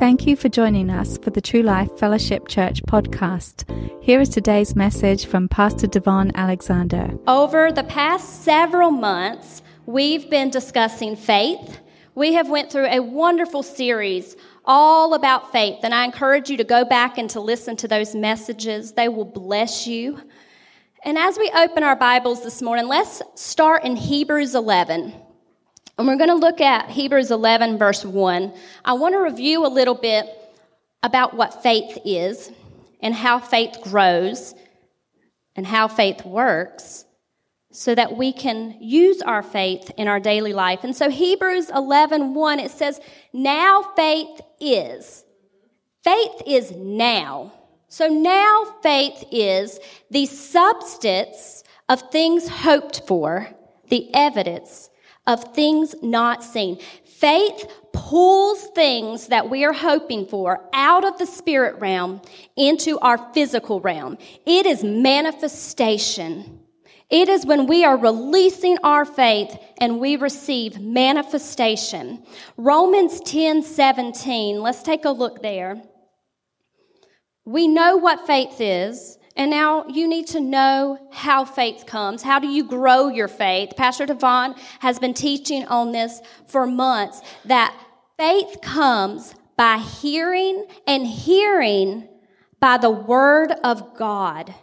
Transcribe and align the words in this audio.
Thank 0.00 0.26
you 0.26 0.34
for 0.34 0.48
joining 0.48 0.88
us 0.88 1.18
for 1.18 1.28
the 1.28 1.42
True 1.42 1.60
Life 1.60 1.98
Fellowship 1.98 2.48
Church 2.48 2.82
podcast. 2.84 3.68
Here 4.02 4.18
is 4.18 4.30
today's 4.30 4.74
message 4.74 5.26
from 5.26 5.46
Pastor 5.46 5.86
Devon 5.86 6.32
Alexander. 6.34 7.10
Over 7.26 7.70
the 7.70 7.84
past 7.84 8.42
several 8.42 8.92
months, 8.92 9.60
we've 9.84 10.30
been 10.30 10.48
discussing 10.48 11.16
faith. 11.16 11.80
We 12.14 12.32
have 12.32 12.48
went 12.48 12.72
through 12.72 12.86
a 12.86 13.00
wonderful 13.00 13.62
series 13.62 14.36
all 14.64 15.12
about 15.12 15.52
faith, 15.52 15.80
and 15.82 15.94
I 15.94 16.06
encourage 16.06 16.48
you 16.48 16.56
to 16.56 16.64
go 16.64 16.82
back 16.82 17.18
and 17.18 17.28
to 17.28 17.40
listen 17.40 17.76
to 17.76 17.86
those 17.86 18.14
messages. 18.14 18.94
They 18.94 19.10
will 19.10 19.26
bless 19.26 19.86
you. 19.86 20.18
And 21.04 21.18
as 21.18 21.36
we 21.36 21.52
open 21.54 21.82
our 21.82 21.94
Bibles 21.94 22.42
this 22.42 22.62
morning, 22.62 22.88
let's 22.88 23.20
start 23.34 23.84
in 23.84 23.96
Hebrews 23.96 24.54
11. 24.54 25.12
And 26.00 26.06
we're 26.06 26.16
going 26.16 26.30
to 26.30 26.34
look 26.34 26.62
at 26.62 26.88
Hebrews 26.88 27.30
11, 27.30 27.76
verse 27.76 28.06
1. 28.06 28.54
I 28.86 28.94
want 28.94 29.12
to 29.12 29.18
review 29.18 29.66
a 29.66 29.68
little 29.68 29.94
bit 29.94 30.24
about 31.02 31.36
what 31.36 31.62
faith 31.62 31.98
is 32.06 32.50
and 33.02 33.14
how 33.14 33.38
faith 33.38 33.76
grows 33.82 34.54
and 35.54 35.66
how 35.66 35.88
faith 35.88 36.24
works 36.24 37.04
so 37.70 37.94
that 37.94 38.16
we 38.16 38.32
can 38.32 38.78
use 38.80 39.20
our 39.20 39.42
faith 39.42 39.90
in 39.98 40.08
our 40.08 40.18
daily 40.18 40.54
life. 40.54 40.84
And 40.84 40.96
so 40.96 41.10
Hebrews 41.10 41.68
11, 41.68 42.32
1, 42.32 42.60
it 42.60 42.70
says, 42.70 42.98
now 43.34 43.82
faith 43.94 44.40
is. 44.58 45.22
Faith 46.02 46.42
is 46.46 46.72
now. 46.72 47.52
So 47.88 48.08
now 48.08 48.74
faith 48.82 49.22
is 49.30 49.78
the 50.10 50.24
substance 50.24 51.62
of 51.90 52.10
things 52.10 52.48
hoped 52.48 53.02
for, 53.06 53.50
the 53.90 54.08
evidence 54.14 54.89
of 55.30 55.54
things 55.54 55.94
not 56.02 56.42
seen. 56.42 56.76
Faith 57.04 57.70
pulls 57.92 58.66
things 58.74 59.28
that 59.28 59.48
we 59.48 59.64
are 59.64 59.72
hoping 59.72 60.26
for 60.26 60.68
out 60.72 61.04
of 61.04 61.18
the 61.18 61.26
spirit 61.26 61.80
realm 61.80 62.20
into 62.56 62.98
our 62.98 63.16
physical 63.32 63.80
realm. 63.80 64.18
It 64.44 64.66
is 64.66 64.82
manifestation. 64.82 66.60
It 67.08 67.28
is 67.28 67.46
when 67.46 67.66
we 67.66 67.84
are 67.84 67.96
releasing 67.96 68.78
our 68.82 69.04
faith 69.04 69.56
and 69.78 70.00
we 70.00 70.16
receive 70.16 70.80
manifestation. 70.80 72.24
Romans 72.56 73.20
10 73.20 73.62
17, 73.62 74.60
let's 74.60 74.82
take 74.82 75.04
a 75.04 75.10
look 75.10 75.42
there. 75.42 75.80
We 77.44 77.68
know 77.68 77.96
what 77.96 78.26
faith 78.26 78.60
is. 78.60 79.18
And 79.40 79.50
now 79.50 79.86
you 79.86 80.06
need 80.06 80.26
to 80.28 80.40
know 80.40 80.98
how 81.10 81.46
faith 81.46 81.86
comes. 81.86 82.22
How 82.22 82.38
do 82.40 82.46
you 82.46 82.62
grow 82.62 83.08
your 83.08 83.26
faith? 83.26 83.70
Pastor 83.74 84.04
Devon 84.04 84.54
has 84.80 84.98
been 84.98 85.14
teaching 85.14 85.64
on 85.68 85.92
this 85.92 86.20
for 86.46 86.66
months 86.66 87.22
that 87.46 87.74
faith 88.18 88.58
comes 88.60 89.34
by 89.56 89.78
hearing 89.78 90.66
and 90.86 91.06
hearing 91.06 92.06
by 92.60 92.76
the 92.76 92.90
word 92.90 93.52
of 93.64 93.96
God. 93.96 94.54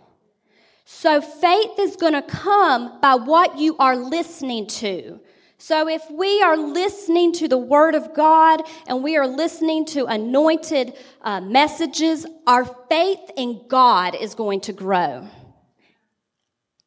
So 0.85 1.21
faith 1.21 1.79
is 1.79 1.95
going 1.95 2.13
to 2.13 2.21
come 2.21 3.01
by 3.01 3.15
what 3.15 3.57
you 3.57 3.77
are 3.77 3.95
listening 3.95 4.67
to. 4.67 5.19
So 5.59 5.89
if 5.89 6.03
we 6.11 6.41
are 6.43 6.55
listening 6.55 7.33
to 7.33 7.47
the 7.47 7.57
Word 7.57 7.95
of 7.95 8.13
God 8.13 8.61
and 8.85 9.03
we 9.03 9.17
are 9.17 9.27
listening 9.27 9.85
to 9.87 10.05
anointed 10.05 10.93
uh, 11.23 11.41
messages, 11.41 12.27
our 12.45 12.63
faith 12.63 13.31
in 13.35 13.65
God 13.67 14.13
is 14.13 14.35
going 14.35 14.61
to 14.61 14.73
grow. 14.73 15.27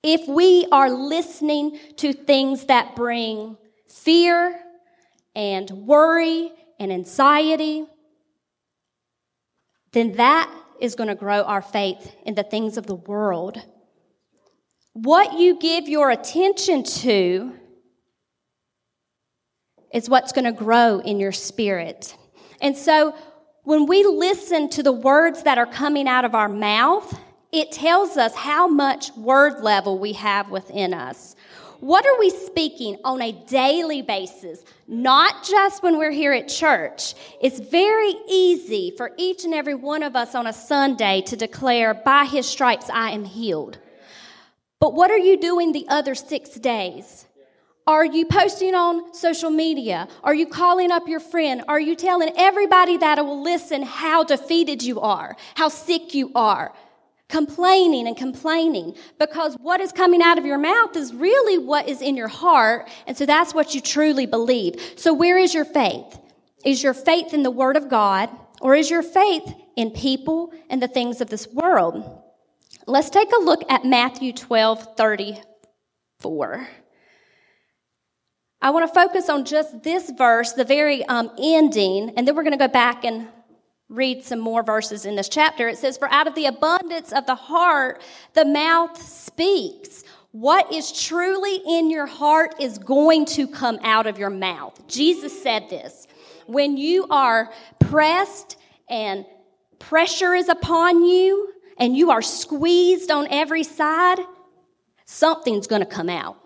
If 0.04 0.28
we 0.28 0.66
are 0.70 0.88
listening 0.88 1.78
to 1.96 2.12
things 2.12 2.66
that 2.66 2.94
bring 2.94 3.56
fear 3.88 4.58
and 5.34 5.68
worry 5.70 6.52
and 6.78 6.92
anxiety, 6.92 7.86
then 9.92 10.12
that 10.12 10.48
is 10.80 10.94
going 10.94 11.08
to 11.08 11.16
grow 11.16 11.42
our 11.42 11.60
faith 11.60 12.14
in 12.24 12.34
the 12.36 12.44
things 12.44 12.76
of 12.76 12.86
the 12.86 12.94
world. 12.94 13.60
What 14.92 15.38
you 15.38 15.58
give 15.58 15.88
your 15.88 16.10
attention 16.10 16.84
to 16.84 17.59
is 19.92 20.08
what's 20.08 20.32
going 20.32 20.44
to 20.44 20.52
grow 20.52 21.00
in 21.00 21.18
your 21.20 21.32
spirit. 21.32 22.16
And 22.60 22.76
so 22.76 23.14
when 23.64 23.86
we 23.86 24.04
listen 24.04 24.68
to 24.70 24.82
the 24.82 24.92
words 24.92 25.42
that 25.42 25.58
are 25.58 25.66
coming 25.66 26.08
out 26.08 26.24
of 26.24 26.34
our 26.34 26.48
mouth, 26.48 27.18
it 27.52 27.72
tells 27.72 28.16
us 28.16 28.34
how 28.34 28.68
much 28.68 29.14
word 29.16 29.60
level 29.62 29.98
we 29.98 30.12
have 30.14 30.50
within 30.50 30.94
us. 30.94 31.34
What 31.80 32.06
are 32.06 32.18
we 32.18 32.28
speaking 32.28 32.98
on 33.04 33.22
a 33.22 33.32
daily 33.32 34.02
basis? 34.02 34.62
Not 34.86 35.44
just 35.44 35.82
when 35.82 35.98
we're 35.98 36.10
here 36.10 36.32
at 36.32 36.46
church. 36.46 37.14
It's 37.40 37.58
very 37.58 38.14
easy 38.28 38.92
for 38.96 39.12
each 39.16 39.44
and 39.44 39.54
every 39.54 39.74
one 39.74 40.02
of 40.02 40.14
us 40.14 40.34
on 40.34 40.46
a 40.46 40.52
Sunday 40.52 41.22
to 41.22 41.36
declare, 41.36 41.94
by 41.94 42.26
his 42.26 42.46
stripes 42.46 42.90
I 42.90 43.12
am 43.12 43.24
healed. 43.24 43.78
But 44.78 44.94
what 44.94 45.10
are 45.10 45.18
you 45.18 45.38
doing 45.38 45.72
the 45.72 45.86
other 45.88 46.14
six 46.14 46.50
days? 46.50 47.26
Are 47.86 48.04
you 48.04 48.26
posting 48.26 48.74
on 48.74 49.14
social 49.14 49.50
media? 49.50 50.06
Are 50.22 50.34
you 50.34 50.46
calling 50.46 50.90
up 50.90 51.08
your 51.08 51.20
friend? 51.20 51.62
Are 51.66 51.80
you 51.80 51.96
telling 51.96 52.30
everybody 52.36 52.96
that 52.98 53.24
will 53.24 53.42
listen 53.42 53.82
how 53.82 54.22
defeated 54.22 54.82
you 54.82 55.00
are, 55.00 55.36
how 55.54 55.68
sick 55.68 56.14
you 56.14 56.30
are? 56.34 56.72
Complaining 57.28 58.06
and 58.06 58.16
complaining 58.16 58.94
because 59.18 59.56
what 59.60 59.80
is 59.80 59.92
coming 59.92 60.20
out 60.20 60.36
of 60.36 60.44
your 60.44 60.58
mouth 60.58 60.96
is 60.96 61.14
really 61.14 61.58
what 61.58 61.88
is 61.88 62.02
in 62.02 62.16
your 62.16 62.28
heart. 62.28 62.88
And 63.06 63.16
so 63.16 63.24
that's 63.24 63.54
what 63.54 63.74
you 63.74 63.80
truly 63.80 64.26
believe. 64.26 64.74
So 64.96 65.14
where 65.14 65.38
is 65.38 65.54
your 65.54 65.64
faith? 65.64 66.18
Is 66.64 66.82
your 66.82 66.94
faith 66.94 67.32
in 67.32 67.42
the 67.42 67.50
Word 67.50 67.76
of 67.76 67.88
God 67.88 68.30
or 68.60 68.74
is 68.74 68.90
your 68.90 69.02
faith 69.02 69.54
in 69.76 69.90
people 69.90 70.52
and 70.68 70.82
the 70.82 70.88
things 70.88 71.20
of 71.20 71.30
this 71.30 71.48
world? 71.48 72.20
Let's 72.86 73.10
take 73.10 73.32
a 73.32 73.42
look 73.42 73.62
at 73.70 73.84
Matthew 73.84 74.32
12 74.32 74.96
34. 74.96 76.68
I 78.62 78.70
want 78.70 78.86
to 78.86 78.94
focus 78.94 79.30
on 79.30 79.44
just 79.44 79.82
this 79.82 80.10
verse, 80.10 80.52
the 80.52 80.64
very 80.64 81.04
um, 81.06 81.30
ending, 81.38 82.12
and 82.16 82.28
then 82.28 82.36
we're 82.36 82.42
going 82.42 82.52
to 82.52 82.58
go 82.58 82.68
back 82.68 83.04
and 83.04 83.28
read 83.88 84.22
some 84.22 84.38
more 84.38 84.62
verses 84.62 85.06
in 85.06 85.16
this 85.16 85.28
chapter. 85.28 85.68
It 85.68 85.78
says, 85.78 85.96
For 85.96 86.10
out 86.12 86.26
of 86.26 86.34
the 86.34 86.46
abundance 86.46 87.12
of 87.12 87.26
the 87.26 87.34
heart, 87.34 88.02
the 88.34 88.44
mouth 88.44 89.00
speaks. 89.00 90.04
What 90.32 90.72
is 90.72 90.92
truly 90.92 91.60
in 91.66 91.90
your 91.90 92.06
heart 92.06 92.54
is 92.60 92.78
going 92.78 93.24
to 93.26 93.48
come 93.48 93.78
out 93.82 94.06
of 94.06 94.18
your 94.18 94.30
mouth. 94.30 94.86
Jesus 94.86 95.42
said 95.42 95.68
this. 95.68 96.06
When 96.46 96.76
you 96.76 97.06
are 97.10 97.52
pressed 97.80 98.56
and 98.88 99.24
pressure 99.78 100.34
is 100.34 100.48
upon 100.48 101.02
you 101.02 101.52
and 101.78 101.96
you 101.96 102.10
are 102.10 102.22
squeezed 102.22 103.10
on 103.10 103.26
every 103.28 103.64
side, 103.64 104.18
something's 105.04 105.66
going 105.66 105.82
to 105.82 105.86
come 105.86 106.08
out. 106.08 106.36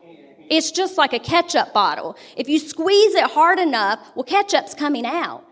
It's 0.51 0.71
just 0.71 0.99
like 0.99 1.13
a 1.13 1.19
ketchup 1.19 1.73
bottle. 1.73 2.17
If 2.37 2.49
you 2.49 2.59
squeeze 2.59 3.15
it 3.15 3.31
hard 3.31 3.59
enough, 3.59 4.01
well, 4.15 4.25
ketchup's 4.25 4.75
coming 4.75 5.07
out. 5.07 5.45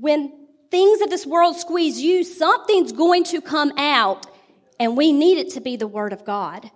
When 0.00 0.32
things 0.70 1.00
of 1.00 1.10
this 1.10 1.26
world 1.26 1.56
squeeze 1.56 2.00
you, 2.00 2.24
something's 2.24 2.92
going 2.92 3.24
to 3.24 3.40
come 3.40 3.72
out, 3.78 4.26
and 4.78 4.96
we 4.96 5.12
need 5.12 5.38
it 5.38 5.50
to 5.54 5.60
be 5.60 5.76
the 5.76 5.86
Word 5.86 6.12
of 6.12 6.24
God. 6.24 6.70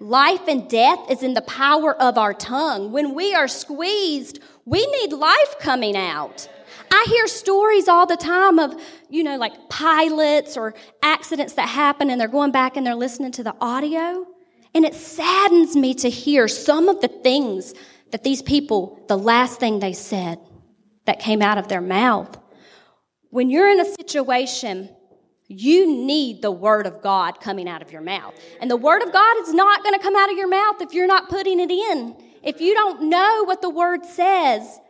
Life 0.00 0.48
and 0.48 0.68
death 0.68 0.98
is 1.10 1.22
in 1.22 1.34
the 1.34 1.42
power 1.42 1.94
of 1.94 2.18
our 2.18 2.34
tongue. 2.34 2.92
When 2.92 3.14
we 3.14 3.34
are 3.34 3.48
squeezed, 3.48 4.40
we 4.64 4.84
need 4.84 5.12
life 5.12 5.58
coming 5.60 5.96
out. 5.96 6.48
I 6.90 7.06
hear 7.08 7.26
stories 7.26 7.88
all 7.88 8.06
the 8.06 8.16
time 8.16 8.58
of, 8.58 8.80
you 9.08 9.22
know, 9.22 9.36
like 9.36 9.68
pilots 9.68 10.56
or 10.56 10.74
accidents 11.02 11.54
that 11.54 11.68
happen 11.68 12.10
and 12.10 12.20
they're 12.20 12.28
going 12.28 12.52
back 12.52 12.76
and 12.76 12.86
they're 12.86 12.94
listening 12.94 13.32
to 13.32 13.42
the 13.42 13.54
audio. 13.60 14.26
And 14.74 14.84
it 14.84 14.94
saddens 14.94 15.76
me 15.76 15.94
to 15.94 16.10
hear 16.10 16.48
some 16.48 16.88
of 16.88 17.00
the 17.00 17.08
things 17.08 17.74
that 18.10 18.24
these 18.24 18.42
people, 18.42 19.00
the 19.08 19.18
last 19.18 19.60
thing 19.60 19.78
they 19.78 19.92
said 19.92 20.38
that 21.04 21.20
came 21.20 21.42
out 21.42 21.58
of 21.58 21.68
their 21.68 21.80
mouth. 21.80 22.38
When 23.30 23.50
you're 23.50 23.68
in 23.68 23.80
a 23.80 23.84
situation, 23.84 24.88
you 25.48 25.86
need 25.86 26.42
the 26.42 26.50
word 26.50 26.86
of 26.86 27.02
God 27.02 27.40
coming 27.40 27.68
out 27.68 27.82
of 27.82 27.92
your 27.92 28.00
mouth. 28.00 28.34
And 28.60 28.70
the 28.70 28.76
word 28.76 29.02
of 29.02 29.12
God 29.12 29.36
is 29.42 29.52
not 29.52 29.82
going 29.82 29.94
to 29.94 30.02
come 30.02 30.16
out 30.16 30.30
of 30.30 30.36
your 30.36 30.48
mouth 30.48 30.80
if 30.80 30.92
you're 30.92 31.06
not 31.06 31.28
putting 31.28 31.60
it 31.60 31.70
in. 31.70 32.16
If 32.42 32.60
you 32.60 32.74
don't 32.74 33.08
know 33.08 33.44
what 33.44 33.62
the 33.62 33.70
word 33.70 34.04
says, 34.04 34.80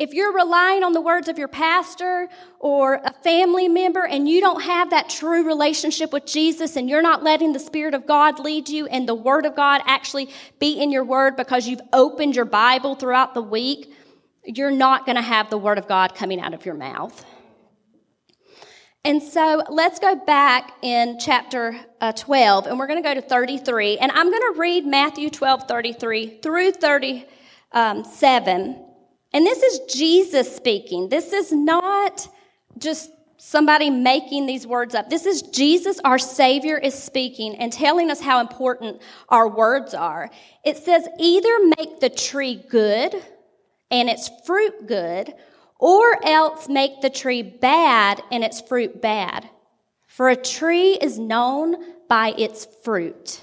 if 0.00 0.14
you're 0.14 0.32
relying 0.32 0.82
on 0.82 0.94
the 0.94 1.00
words 1.00 1.28
of 1.28 1.36
your 1.36 1.46
pastor 1.46 2.26
or 2.58 2.94
a 3.04 3.12
family 3.22 3.68
member 3.68 4.06
and 4.06 4.26
you 4.26 4.40
don't 4.40 4.62
have 4.62 4.88
that 4.90 5.10
true 5.10 5.46
relationship 5.46 6.10
with 6.10 6.24
Jesus 6.24 6.76
and 6.76 6.88
you're 6.88 7.02
not 7.02 7.22
letting 7.22 7.52
the 7.52 7.60
Spirit 7.60 7.92
of 7.92 8.06
God 8.06 8.38
lead 8.38 8.70
you 8.70 8.86
and 8.86 9.06
the 9.06 9.14
Word 9.14 9.44
of 9.44 9.54
God 9.54 9.82
actually 9.84 10.30
be 10.58 10.80
in 10.80 10.90
your 10.90 11.04
Word 11.04 11.36
because 11.36 11.68
you've 11.68 11.82
opened 11.92 12.34
your 12.34 12.46
Bible 12.46 12.94
throughout 12.94 13.34
the 13.34 13.42
week, 13.42 13.92
you're 14.42 14.70
not 14.70 15.04
going 15.04 15.16
to 15.16 15.22
have 15.22 15.50
the 15.50 15.58
Word 15.58 15.76
of 15.76 15.86
God 15.86 16.14
coming 16.14 16.40
out 16.40 16.54
of 16.54 16.64
your 16.64 16.76
mouth. 16.76 17.22
And 19.04 19.22
so 19.22 19.62
let's 19.68 19.98
go 19.98 20.16
back 20.16 20.72
in 20.80 21.18
chapter 21.20 21.78
uh, 22.00 22.12
12 22.12 22.68
and 22.68 22.78
we're 22.78 22.86
going 22.86 23.02
to 23.02 23.06
go 23.06 23.12
to 23.12 23.20
33. 23.20 23.98
And 23.98 24.10
I'm 24.12 24.30
going 24.30 24.54
to 24.54 24.58
read 24.58 24.86
Matthew 24.86 25.28
12, 25.28 25.68
33 25.68 26.38
through 26.40 26.72
37. 26.72 28.86
And 29.32 29.46
this 29.46 29.62
is 29.62 29.94
Jesus 29.94 30.54
speaking. 30.54 31.08
This 31.08 31.32
is 31.32 31.52
not 31.52 32.28
just 32.78 33.10
somebody 33.36 33.88
making 33.88 34.46
these 34.46 34.66
words 34.66 34.94
up. 34.94 35.08
This 35.08 35.24
is 35.24 35.42
Jesus, 35.42 35.98
our 36.04 36.18
Savior, 36.18 36.76
is 36.76 36.94
speaking 36.94 37.56
and 37.56 37.72
telling 37.72 38.10
us 38.10 38.20
how 38.20 38.40
important 38.40 39.00
our 39.28 39.48
words 39.48 39.94
are. 39.94 40.30
It 40.64 40.76
says, 40.76 41.08
either 41.18 41.48
make 41.78 42.00
the 42.00 42.10
tree 42.10 42.62
good 42.68 43.14
and 43.90 44.10
its 44.10 44.30
fruit 44.44 44.86
good, 44.86 45.34
or 45.78 46.24
else 46.24 46.68
make 46.68 47.00
the 47.00 47.10
tree 47.10 47.42
bad 47.42 48.22
and 48.30 48.44
its 48.44 48.60
fruit 48.60 49.00
bad. 49.00 49.48
For 50.06 50.28
a 50.28 50.36
tree 50.36 50.92
is 50.92 51.18
known 51.18 51.76
by 52.08 52.34
its 52.36 52.66
fruit. 52.84 53.40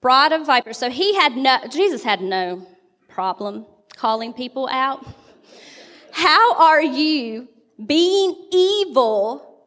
Brood 0.00 0.32
of 0.32 0.46
vipers. 0.46 0.78
So 0.78 0.90
he 0.90 1.14
had 1.14 1.36
no, 1.36 1.58
Jesus 1.70 2.02
had 2.02 2.22
no 2.22 2.66
problem 3.08 3.66
calling 4.00 4.32
people 4.32 4.66
out. 4.72 5.06
How 6.10 6.54
are 6.54 6.82
you 6.82 7.48
being 7.86 8.34
evil, 8.50 9.66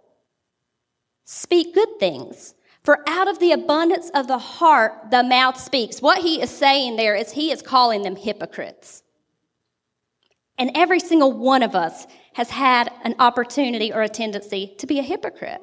speak 1.24 1.76
good 1.76 2.00
things. 2.00 2.56
For 2.82 3.08
out 3.08 3.28
of 3.28 3.38
the 3.38 3.52
abundance 3.52 4.10
of 4.16 4.28
the 4.28 4.40
heart, 4.40 5.12
the 5.12 5.22
mouth 5.22 5.60
speaks. 5.60 6.02
What 6.02 6.18
he 6.18 6.42
is 6.42 6.50
saying 6.50 6.96
there 6.96 7.16
is 7.16 7.32
he 7.32 7.52
is 7.52 7.62
calling 7.62 8.02
them 8.02 8.16
hypocrites. 8.16 9.04
And 10.58 10.72
every 10.74 11.00
single 11.00 11.32
one 11.32 11.62
of 11.62 11.76
us 11.76 12.08
has 12.34 12.50
had 12.50 12.92
an 13.04 13.16
opportunity 13.20 13.94
or 13.94 14.02
a 14.02 14.10
tendency 14.10 14.74
to 14.80 14.88
be 14.88 14.98
a 14.98 15.04
hypocrite 15.04 15.62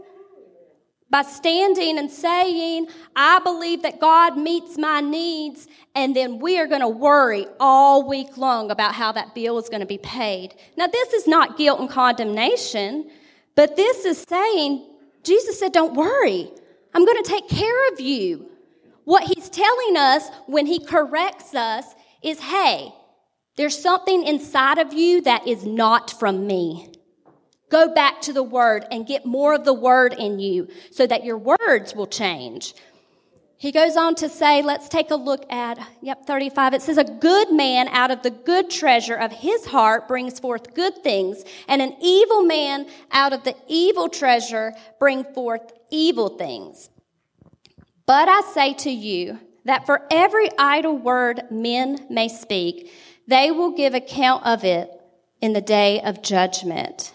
by 1.11 1.23
standing 1.23 1.99
and 1.99 2.11
saying, 2.11 2.87
I 3.17 3.41
believe 3.41 3.83
that 3.83 4.01
God 4.01 4.39
meets 4.39 4.79
my 4.79 5.01
needs, 5.01 5.67
and 5.95 6.15
then 6.15 6.39
we 6.39 6.59
are 6.59 6.67
going 6.67 6.81
to 6.81 6.89
worry 6.89 7.47
all 7.59 8.09
week 8.09 8.37
long 8.37 8.71
about 8.71 8.95
how 8.95 9.11
that 9.13 9.35
bill 9.35 9.59
is 9.59 9.69
going 9.69 9.81
to 9.81 9.87
be 9.87 9.99
paid. 9.99 10.55
Now, 10.77 10.87
this 10.87 11.13
is 11.13 11.27
not 11.27 11.59
guilt 11.59 11.81
and 11.81 11.91
condemnation, 11.91 13.11
but 13.57 13.75
this 13.77 14.05
is 14.05 14.25
saying, 14.29 14.87
Jesus 15.25 15.59
said, 15.59 15.73
Don't 15.73 15.95
worry. 15.95 16.51
I'm 16.95 17.05
going 17.05 17.23
to 17.23 17.29
take 17.29 17.49
care 17.49 17.93
of 17.93 18.01
you. 18.01 18.51
What 19.05 19.25
he's 19.25 19.49
telling 19.49 19.97
us 19.97 20.29
when 20.47 20.67
he 20.67 20.79
corrects 20.85 21.55
us 21.55 21.85
is, 22.23 22.39
Hey, 22.39 22.95
there's 23.57 23.79
something 23.79 24.27
inside 24.27 24.79
of 24.79 24.93
you 24.93 25.23
that 25.23 25.47
is 25.47 25.65
not 25.65 26.11
from 26.11 26.47
me. 26.47 26.90
Go 27.71 27.95
back 27.95 28.21
to 28.23 28.33
the 28.33 28.43
word 28.43 28.85
and 28.91 29.07
get 29.07 29.25
more 29.25 29.55
of 29.55 29.65
the 29.65 29.73
word 29.73 30.13
in 30.19 30.41
you 30.41 30.69
so 30.91 31.07
that 31.07 31.25
your 31.25 31.39
words 31.39 31.95
will 31.95 32.07
change. 32.07 32.75
He 33.61 33.73
goes 33.73 33.95
on 33.95 34.15
to 34.17 34.29
say, 34.31 34.63
let's 34.63 34.89
take 34.89 35.11
a 35.11 35.17
look 35.17 35.45
at, 35.53 35.79
yep, 36.01 36.27
35. 36.27 36.75
It 36.75 36.83
says, 36.83 36.97
A 36.97 37.05
good 37.05 37.53
man 37.53 37.89
out 37.89 38.11
of 38.11 38.23
the 38.23 38.31
good 38.31 38.71
treasure 38.71 39.15
of 39.15 39.31
his 39.31 39.67
heart 39.67 40.09
brings 40.09 40.41
forth 40.41 40.75
good 40.75 41.03
things, 41.03 41.45
and 41.69 41.83
an 41.83 41.95
evil 42.01 42.43
man 42.43 42.89
out 43.13 43.35
of 43.35 43.45
the 43.45 43.55
evil 43.69 44.09
treasure 44.09 44.73
bring 44.99 45.25
forth 45.25 45.61
evil 45.91 46.31
things. 46.31 46.89
But 48.07 48.31
I 48.31 48.41
say 48.55 48.73
to 48.75 48.91
you 48.91 49.39
that 49.67 49.85
for 49.85 50.07
every 50.11 50.49
idle 50.59 50.97
word 50.97 51.43
men 51.51 52.07
may 52.09 52.29
speak, 52.29 52.91
they 53.29 53.51
will 53.51 53.73
give 53.73 53.95
account 53.95 54.47
of 54.47 54.65
it 54.65 54.91
in 55.43 55.53
the 55.53 55.61
day 55.61 56.01
of 56.01 56.23
judgment. 56.23 57.13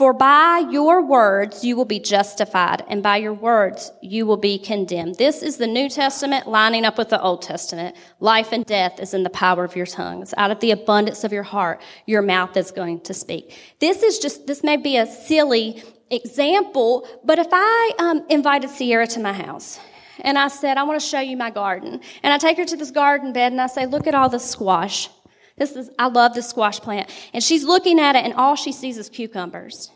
For 0.00 0.14
by 0.14 0.66
your 0.70 1.02
words 1.02 1.62
you 1.62 1.76
will 1.76 1.84
be 1.84 2.00
justified, 2.00 2.82
and 2.88 3.02
by 3.02 3.18
your 3.18 3.34
words 3.34 3.92
you 4.00 4.24
will 4.24 4.38
be 4.38 4.58
condemned. 4.58 5.16
This 5.16 5.42
is 5.42 5.58
the 5.58 5.66
New 5.66 5.90
Testament 5.90 6.48
lining 6.48 6.86
up 6.86 6.96
with 6.96 7.10
the 7.10 7.20
Old 7.20 7.42
Testament. 7.42 7.94
Life 8.18 8.50
and 8.52 8.64
death 8.64 8.98
is 8.98 9.12
in 9.12 9.24
the 9.24 9.28
power 9.28 9.62
of 9.62 9.76
your 9.76 9.84
tongues. 9.84 10.32
Out 10.38 10.50
of 10.50 10.60
the 10.60 10.70
abundance 10.70 11.22
of 11.22 11.34
your 11.34 11.42
heart, 11.42 11.82
your 12.06 12.22
mouth 12.22 12.56
is 12.56 12.70
going 12.70 13.00
to 13.00 13.12
speak. 13.12 13.54
This 13.78 14.02
is 14.02 14.18
just, 14.18 14.46
this 14.46 14.64
may 14.64 14.78
be 14.78 14.96
a 14.96 15.04
silly 15.04 15.82
example, 16.08 17.06
but 17.22 17.38
if 17.38 17.48
I 17.52 17.92
um, 17.98 18.24
invited 18.30 18.70
Sierra 18.70 19.06
to 19.08 19.20
my 19.20 19.34
house, 19.34 19.78
and 20.20 20.38
I 20.38 20.48
said, 20.48 20.78
I 20.78 20.82
want 20.84 20.98
to 20.98 21.06
show 21.06 21.20
you 21.20 21.36
my 21.36 21.50
garden. 21.50 22.00
And 22.22 22.32
I 22.32 22.38
take 22.38 22.56
her 22.56 22.64
to 22.64 22.76
this 22.76 22.90
garden 22.90 23.34
bed 23.34 23.52
and 23.52 23.60
I 23.60 23.66
say, 23.66 23.84
look 23.84 24.06
at 24.06 24.14
all 24.14 24.30
the 24.30 24.38
squash. 24.38 25.10
This 25.56 25.76
is, 25.76 25.90
I 25.98 26.06
love 26.06 26.34
this 26.34 26.48
squash 26.48 26.80
plant. 26.80 27.10
And 27.32 27.42
she's 27.42 27.64
looking 27.64 28.00
at 28.00 28.16
it 28.16 28.24
and 28.24 28.34
all 28.34 28.56
she 28.56 28.72
sees 28.72 28.98
is 28.98 29.08
cucumbers. 29.08 29.90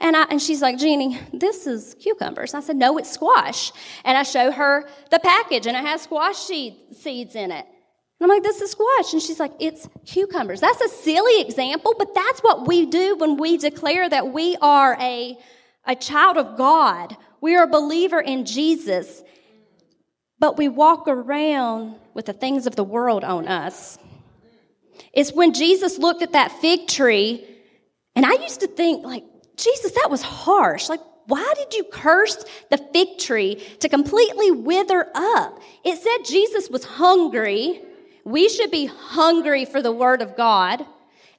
And 0.00 0.16
I, 0.16 0.24
and 0.24 0.40
she's 0.40 0.62
like, 0.62 0.78
Jeannie, 0.78 1.18
this 1.32 1.66
is 1.66 1.94
cucumbers. 2.00 2.54
I 2.54 2.60
said, 2.60 2.76
no, 2.76 2.98
it's 2.98 3.10
squash. 3.10 3.72
And 4.04 4.16
I 4.16 4.22
show 4.22 4.50
her 4.50 4.88
the 5.10 5.18
package 5.18 5.66
and 5.66 5.76
it 5.76 5.84
has 5.84 6.02
squash 6.02 6.36
seed, 6.36 6.76
seeds 6.92 7.34
in 7.34 7.50
it. 7.50 7.66
And 8.18 8.30
I'm 8.30 8.34
like, 8.34 8.42
this 8.42 8.60
is 8.60 8.70
squash. 8.70 9.12
And 9.12 9.22
she's 9.22 9.38
like, 9.38 9.52
it's 9.60 9.88
cucumbers. 10.06 10.60
That's 10.60 10.80
a 10.80 10.88
silly 10.88 11.40
example, 11.40 11.94
but 11.98 12.14
that's 12.14 12.40
what 12.40 12.66
we 12.66 12.86
do 12.86 13.16
when 13.16 13.36
we 13.36 13.58
declare 13.58 14.08
that 14.08 14.32
we 14.32 14.56
are 14.62 14.96
a, 15.00 15.36
a 15.84 15.96
child 15.96 16.36
of 16.36 16.56
God. 16.56 17.16
We 17.40 17.56
are 17.56 17.64
a 17.64 17.68
believer 17.68 18.20
in 18.20 18.46
Jesus, 18.46 19.22
but 20.38 20.56
we 20.56 20.68
walk 20.68 21.08
around 21.08 21.96
with 22.14 22.26
the 22.26 22.32
things 22.32 22.66
of 22.66 22.74
the 22.74 22.84
world 22.84 23.22
on 23.22 23.48
us. 23.48 23.98
It's 25.16 25.32
when 25.32 25.54
Jesus 25.54 25.98
looked 25.98 26.22
at 26.22 26.32
that 26.32 26.52
fig 26.60 26.86
tree, 26.86 27.44
and 28.14 28.24
I 28.24 28.34
used 28.34 28.60
to 28.60 28.66
think, 28.66 29.04
like, 29.04 29.24
Jesus, 29.56 29.92
that 29.92 30.10
was 30.10 30.20
harsh. 30.20 30.90
Like, 30.90 31.00
why 31.24 31.54
did 31.56 31.72
you 31.72 31.84
curse 31.84 32.44
the 32.70 32.76
fig 32.76 33.18
tree 33.18 33.56
to 33.80 33.88
completely 33.88 34.50
wither 34.50 35.06
up? 35.14 35.58
It 35.84 35.98
said 35.98 36.18
Jesus 36.26 36.68
was 36.68 36.84
hungry. 36.84 37.82
We 38.24 38.50
should 38.50 38.70
be 38.70 38.86
hungry 38.86 39.64
for 39.64 39.80
the 39.80 39.90
word 39.90 40.20
of 40.20 40.36
God. 40.36 40.84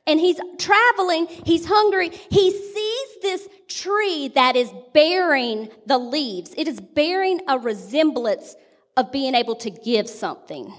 And 0.07 0.19
he's 0.19 0.39
traveling, 0.57 1.27
he's 1.27 1.65
hungry. 1.65 2.09
He 2.31 2.49
sees 2.49 3.07
this 3.21 3.47
tree 3.67 4.29
that 4.29 4.55
is 4.55 4.71
bearing 4.93 5.69
the 5.85 5.97
leaves. 5.99 6.53
It 6.57 6.67
is 6.67 6.79
bearing 6.79 7.41
a 7.47 7.59
resemblance 7.59 8.55
of 8.95 9.11
being 9.11 9.35
able 9.35 9.55
to 9.57 9.69
give 9.69 10.09
something. 10.09 10.73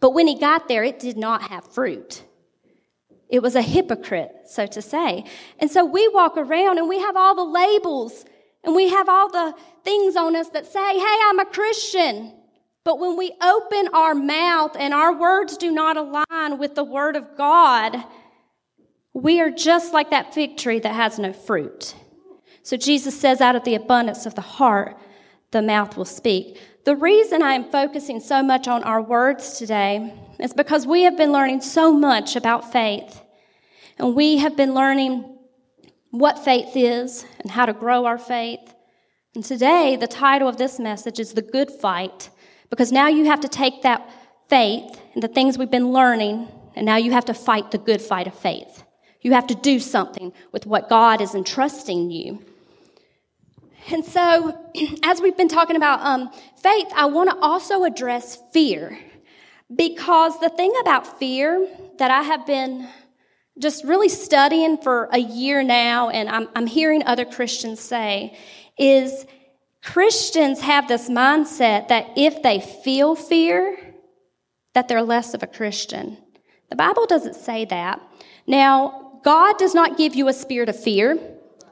But 0.00 0.10
when 0.10 0.26
he 0.26 0.38
got 0.38 0.68
there, 0.68 0.84
it 0.84 0.98
did 0.98 1.16
not 1.16 1.42
have 1.42 1.64
fruit. 1.72 2.24
It 3.28 3.42
was 3.42 3.56
a 3.56 3.62
hypocrite, 3.62 4.32
so 4.46 4.66
to 4.66 4.80
say. 4.80 5.24
And 5.58 5.70
so 5.70 5.84
we 5.84 6.06
walk 6.08 6.36
around 6.36 6.78
and 6.78 6.88
we 6.88 7.00
have 7.00 7.16
all 7.16 7.34
the 7.34 7.44
labels 7.44 8.24
and 8.62 8.74
we 8.74 8.88
have 8.88 9.08
all 9.08 9.30
the 9.30 9.54
things 9.84 10.16
on 10.16 10.36
us 10.36 10.48
that 10.50 10.66
say, 10.66 10.98
hey, 10.98 11.16
I'm 11.24 11.38
a 11.38 11.44
Christian. 11.44 12.32
But 12.84 12.98
when 12.98 13.16
we 13.16 13.32
open 13.42 13.88
our 13.92 14.14
mouth 14.14 14.76
and 14.78 14.94
our 14.94 15.12
words 15.12 15.56
do 15.56 15.72
not 15.72 15.96
align 15.96 16.58
with 16.58 16.74
the 16.76 16.84
word 16.84 17.16
of 17.16 17.36
God, 17.36 17.96
we 19.12 19.40
are 19.40 19.50
just 19.50 19.92
like 19.92 20.10
that 20.10 20.34
fig 20.34 20.56
tree 20.56 20.78
that 20.80 20.94
has 20.94 21.18
no 21.18 21.32
fruit. 21.32 21.94
So 22.62 22.76
Jesus 22.76 23.18
says, 23.18 23.40
out 23.40 23.56
of 23.56 23.64
the 23.64 23.74
abundance 23.74 24.26
of 24.26 24.34
the 24.34 24.40
heart, 24.40 24.96
the 25.52 25.62
mouth 25.62 25.96
will 25.96 26.04
speak. 26.04 26.60
The 26.86 26.94
reason 26.94 27.42
I 27.42 27.54
am 27.54 27.64
focusing 27.64 28.20
so 28.20 28.44
much 28.44 28.68
on 28.68 28.84
our 28.84 29.02
words 29.02 29.58
today 29.58 30.14
is 30.38 30.52
because 30.52 30.86
we 30.86 31.02
have 31.02 31.16
been 31.16 31.32
learning 31.32 31.62
so 31.62 31.92
much 31.92 32.36
about 32.36 32.70
faith. 32.70 33.22
And 33.98 34.14
we 34.14 34.36
have 34.36 34.56
been 34.56 34.72
learning 34.72 35.36
what 36.12 36.44
faith 36.44 36.76
is 36.76 37.26
and 37.40 37.50
how 37.50 37.66
to 37.66 37.72
grow 37.72 38.04
our 38.04 38.18
faith. 38.18 38.72
And 39.34 39.44
today, 39.44 39.96
the 39.96 40.06
title 40.06 40.46
of 40.46 40.58
this 40.58 40.78
message 40.78 41.18
is 41.18 41.32
The 41.32 41.42
Good 41.42 41.72
Fight, 41.72 42.30
because 42.70 42.92
now 42.92 43.08
you 43.08 43.24
have 43.24 43.40
to 43.40 43.48
take 43.48 43.82
that 43.82 44.08
faith 44.48 45.00
and 45.14 45.24
the 45.24 45.28
things 45.28 45.58
we've 45.58 45.68
been 45.68 45.90
learning, 45.90 46.46
and 46.76 46.86
now 46.86 46.98
you 46.98 47.10
have 47.10 47.24
to 47.24 47.34
fight 47.34 47.72
the 47.72 47.78
good 47.78 48.00
fight 48.00 48.28
of 48.28 48.34
faith. 48.34 48.84
You 49.22 49.32
have 49.32 49.48
to 49.48 49.56
do 49.56 49.80
something 49.80 50.32
with 50.52 50.66
what 50.66 50.88
God 50.88 51.20
is 51.20 51.34
entrusting 51.34 52.12
you. 52.12 52.44
And 53.90 54.04
so, 54.04 54.58
as 55.02 55.20
we've 55.20 55.36
been 55.36 55.48
talking 55.48 55.76
about 55.76 56.00
um, 56.00 56.30
faith, 56.56 56.88
I 56.94 57.06
want 57.06 57.30
to 57.30 57.36
also 57.36 57.84
address 57.84 58.38
fear. 58.52 58.98
Because 59.74 60.38
the 60.38 60.48
thing 60.48 60.72
about 60.80 61.18
fear 61.18 61.68
that 61.98 62.10
I 62.10 62.22
have 62.22 62.46
been 62.46 62.88
just 63.58 63.84
really 63.84 64.08
studying 64.08 64.76
for 64.76 65.08
a 65.12 65.18
year 65.18 65.62
now, 65.62 66.08
and 66.10 66.28
I'm, 66.28 66.48
I'm 66.54 66.66
hearing 66.66 67.02
other 67.04 67.24
Christians 67.24 67.80
say, 67.80 68.36
is 68.78 69.24
Christians 69.82 70.60
have 70.60 70.88
this 70.88 71.08
mindset 71.08 71.88
that 71.88 72.10
if 72.16 72.42
they 72.42 72.60
feel 72.60 73.14
fear, 73.14 73.76
that 74.74 74.88
they're 74.88 75.02
less 75.02 75.32
of 75.32 75.42
a 75.42 75.46
Christian. 75.46 76.18
The 76.70 76.76
Bible 76.76 77.06
doesn't 77.06 77.34
say 77.34 77.64
that. 77.66 78.00
Now, 78.46 79.20
God 79.24 79.58
does 79.58 79.74
not 79.74 79.96
give 79.96 80.14
you 80.14 80.28
a 80.28 80.32
spirit 80.32 80.68
of 80.68 80.80
fear. 80.80 81.18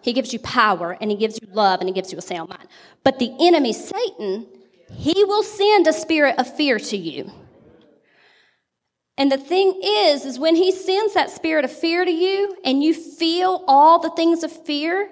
He 0.04 0.12
gives 0.12 0.34
you 0.34 0.38
power 0.40 0.98
and 1.00 1.10
he 1.10 1.16
gives 1.16 1.40
you 1.40 1.48
love 1.50 1.80
and 1.80 1.88
he 1.88 1.94
gives 1.94 2.12
you 2.12 2.18
a 2.18 2.22
sound 2.22 2.50
mind. 2.50 2.68
But 3.04 3.18
the 3.18 3.32
enemy, 3.40 3.72
Satan, 3.72 4.46
he 4.90 5.24
will 5.24 5.42
send 5.42 5.86
a 5.86 5.94
spirit 5.94 6.38
of 6.38 6.54
fear 6.56 6.78
to 6.78 6.96
you. 6.98 7.32
And 9.16 9.32
the 9.32 9.38
thing 9.38 9.80
is, 9.82 10.26
is 10.26 10.38
when 10.38 10.56
he 10.56 10.72
sends 10.72 11.14
that 11.14 11.30
spirit 11.30 11.64
of 11.64 11.72
fear 11.72 12.04
to 12.04 12.10
you 12.10 12.54
and 12.66 12.84
you 12.84 12.92
feel 12.92 13.64
all 13.66 13.98
the 13.98 14.10
things 14.10 14.44
of 14.44 14.52
fear, 14.66 15.08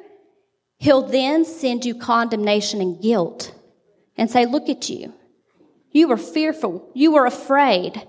he'll 0.76 1.06
then 1.08 1.46
send 1.46 1.86
you 1.86 1.94
condemnation 1.94 2.82
and 2.82 3.00
guilt 3.00 3.54
and 4.18 4.30
say, 4.30 4.44
look 4.44 4.68
at 4.68 4.90
you. 4.90 5.14
You 5.90 6.08
were 6.08 6.18
fearful. 6.18 6.90
You 6.92 7.12
were 7.12 7.24
afraid. 7.24 8.06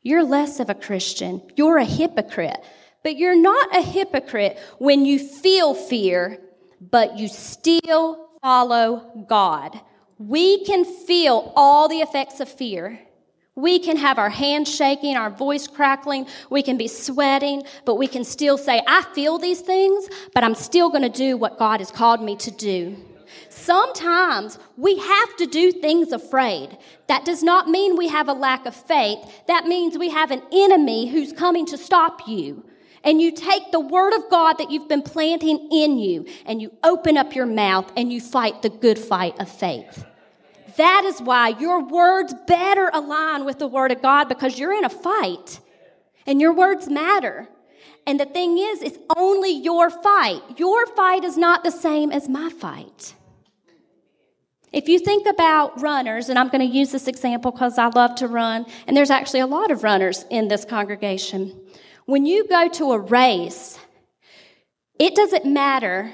You're 0.00 0.22
less 0.22 0.60
of 0.60 0.70
a 0.70 0.74
Christian. 0.76 1.42
You're 1.56 1.78
a 1.78 1.84
hypocrite 1.84 2.64
But 3.04 3.16
you're 3.18 3.40
not 3.40 3.76
a 3.76 3.82
hypocrite 3.82 4.58
when 4.78 5.04
you 5.04 5.18
feel 5.20 5.74
fear, 5.74 6.40
but 6.80 7.18
you 7.18 7.28
still 7.28 8.30
follow 8.42 9.24
God. 9.28 9.78
We 10.18 10.64
can 10.64 10.84
feel 10.84 11.52
all 11.54 11.86
the 11.86 12.00
effects 12.00 12.40
of 12.40 12.48
fear. 12.48 12.98
We 13.56 13.78
can 13.78 13.98
have 13.98 14.18
our 14.18 14.30
hands 14.30 14.74
shaking, 14.74 15.16
our 15.16 15.30
voice 15.30 15.68
crackling, 15.68 16.26
we 16.50 16.62
can 16.62 16.76
be 16.76 16.88
sweating, 16.88 17.62
but 17.84 17.96
we 17.96 18.08
can 18.08 18.24
still 18.24 18.58
say, 18.58 18.82
I 18.88 19.02
feel 19.14 19.38
these 19.38 19.60
things, 19.60 20.08
but 20.34 20.42
I'm 20.42 20.56
still 20.56 20.88
going 20.88 21.02
to 21.02 21.08
do 21.08 21.36
what 21.36 21.58
God 21.58 21.80
has 21.80 21.90
called 21.92 22.22
me 22.22 22.36
to 22.36 22.50
do. 22.50 22.96
Sometimes 23.50 24.58
we 24.76 24.98
have 24.98 25.36
to 25.36 25.46
do 25.46 25.70
things 25.70 26.10
afraid. 26.10 26.78
That 27.06 27.24
does 27.24 27.42
not 27.42 27.68
mean 27.68 27.96
we 27.96 28.08
have 28.08 28.28
a 28.28 28.32
lack 28.32 28.66
of 28.66 28.74
faith. 28.74 29.18
That 29.46 29.66
means 29.66 29.98
we 29.98 30.10
have 30.10 30.30
an 30.30 30.42
enemy 30.50 31.08
who's 31.08 31.32
coming 31.32 31.66
to 31.66 31.78
stop 31.78 32.26
you. 32.26 32.64
And 33.04 33.20
you 33.20 33.32
take 33.32 33.70
the 33.70 33.80
word 33.80 34.14
of 34.14 34.30
God 34.30 34.54
that 34.54 34.70
you've 34.70 34.88
been 34.88 35.02
planting 35.02 35.68
in 35.70 35.98
you 35.98 36.26
and 36.46 36.60
you 36.60 36.72
open 36.82 37.16
up 37.16 37.34
your 37.34 37.46
mouth 37.46 37.92
and 37.96 38.12
you 38.12 38.20
fight 38.20 38.62
the 38.62 38.70
good 38.70 38.98
fight 38.98 39.38
of 39.38 39.48
faith. 39.48 40.04
That 40.76 41.04
is 41.04 41.20
why 41.20 41.48
your 41.50 41.84
words 41.84 42.34
better 42.46 42.90
align 42.92 43.44
with 43.44 43.58
the 43.58 43.68
word 43.68 43.92
of 43.92 44.02
God 44.02 44.28
because 44.28 44.58
you're 44.58 44.72
in 44.72 44.84
a 44.84 44.90
fight 44.90 45.60
and 46.26 46.40
your 46.40 46.52
words 46.52 46.88
matter. 46.88 47.48
And 48.06 48.18
the 48.18 48.26
thing 48.26 48.58
is, 48.58 48.82
it's 48.82 48.98
only 49.16 49.50
your 49.50 49.90
fight. 49.90 50.40
Your 50.56 50.86
fight 50.86 51.24
is 51.24 51.36
not 51.36 51.64
the 51.64 51.70
same 51.70 52.10
as 52.10 52.28
my 52.28 52.50
fight. 52.50 53.14
If 54.72 54.88
you 54.88 54.98
think 54.98 55.28
about 55.28 55.80
runners, 55.80 56.28
and 56.28 56.38
I'm 56.38 56.48
going 56.48 56.68
to 56.68 56.76
use 56.76 56.90
this 56.90 57.06
example 57.06 57.52
because 57.52 57.78
I 57.78 57.86
love 57.86 58.16
to 58.16 58.26
run, 58.26 58.66
and 58.88 58.96
there's 58.96 59.10
actually 59.10 59.40
a 59.40 59.46
lot 59.46 59.70
of 59.70 59.84
runners 59.84 60.24
in 60.30 60.48
this 60.48 60.64
congregation. 60.64 61.54
When 62.06 62.26
you 62.26 62.46
go 62.46 62.68
to 62.68 62.92
a 62.92 62.98
race, 62.98 63.78
it 64.98 65.14
doesn't 65.14 65.46
matter 65.46 66.12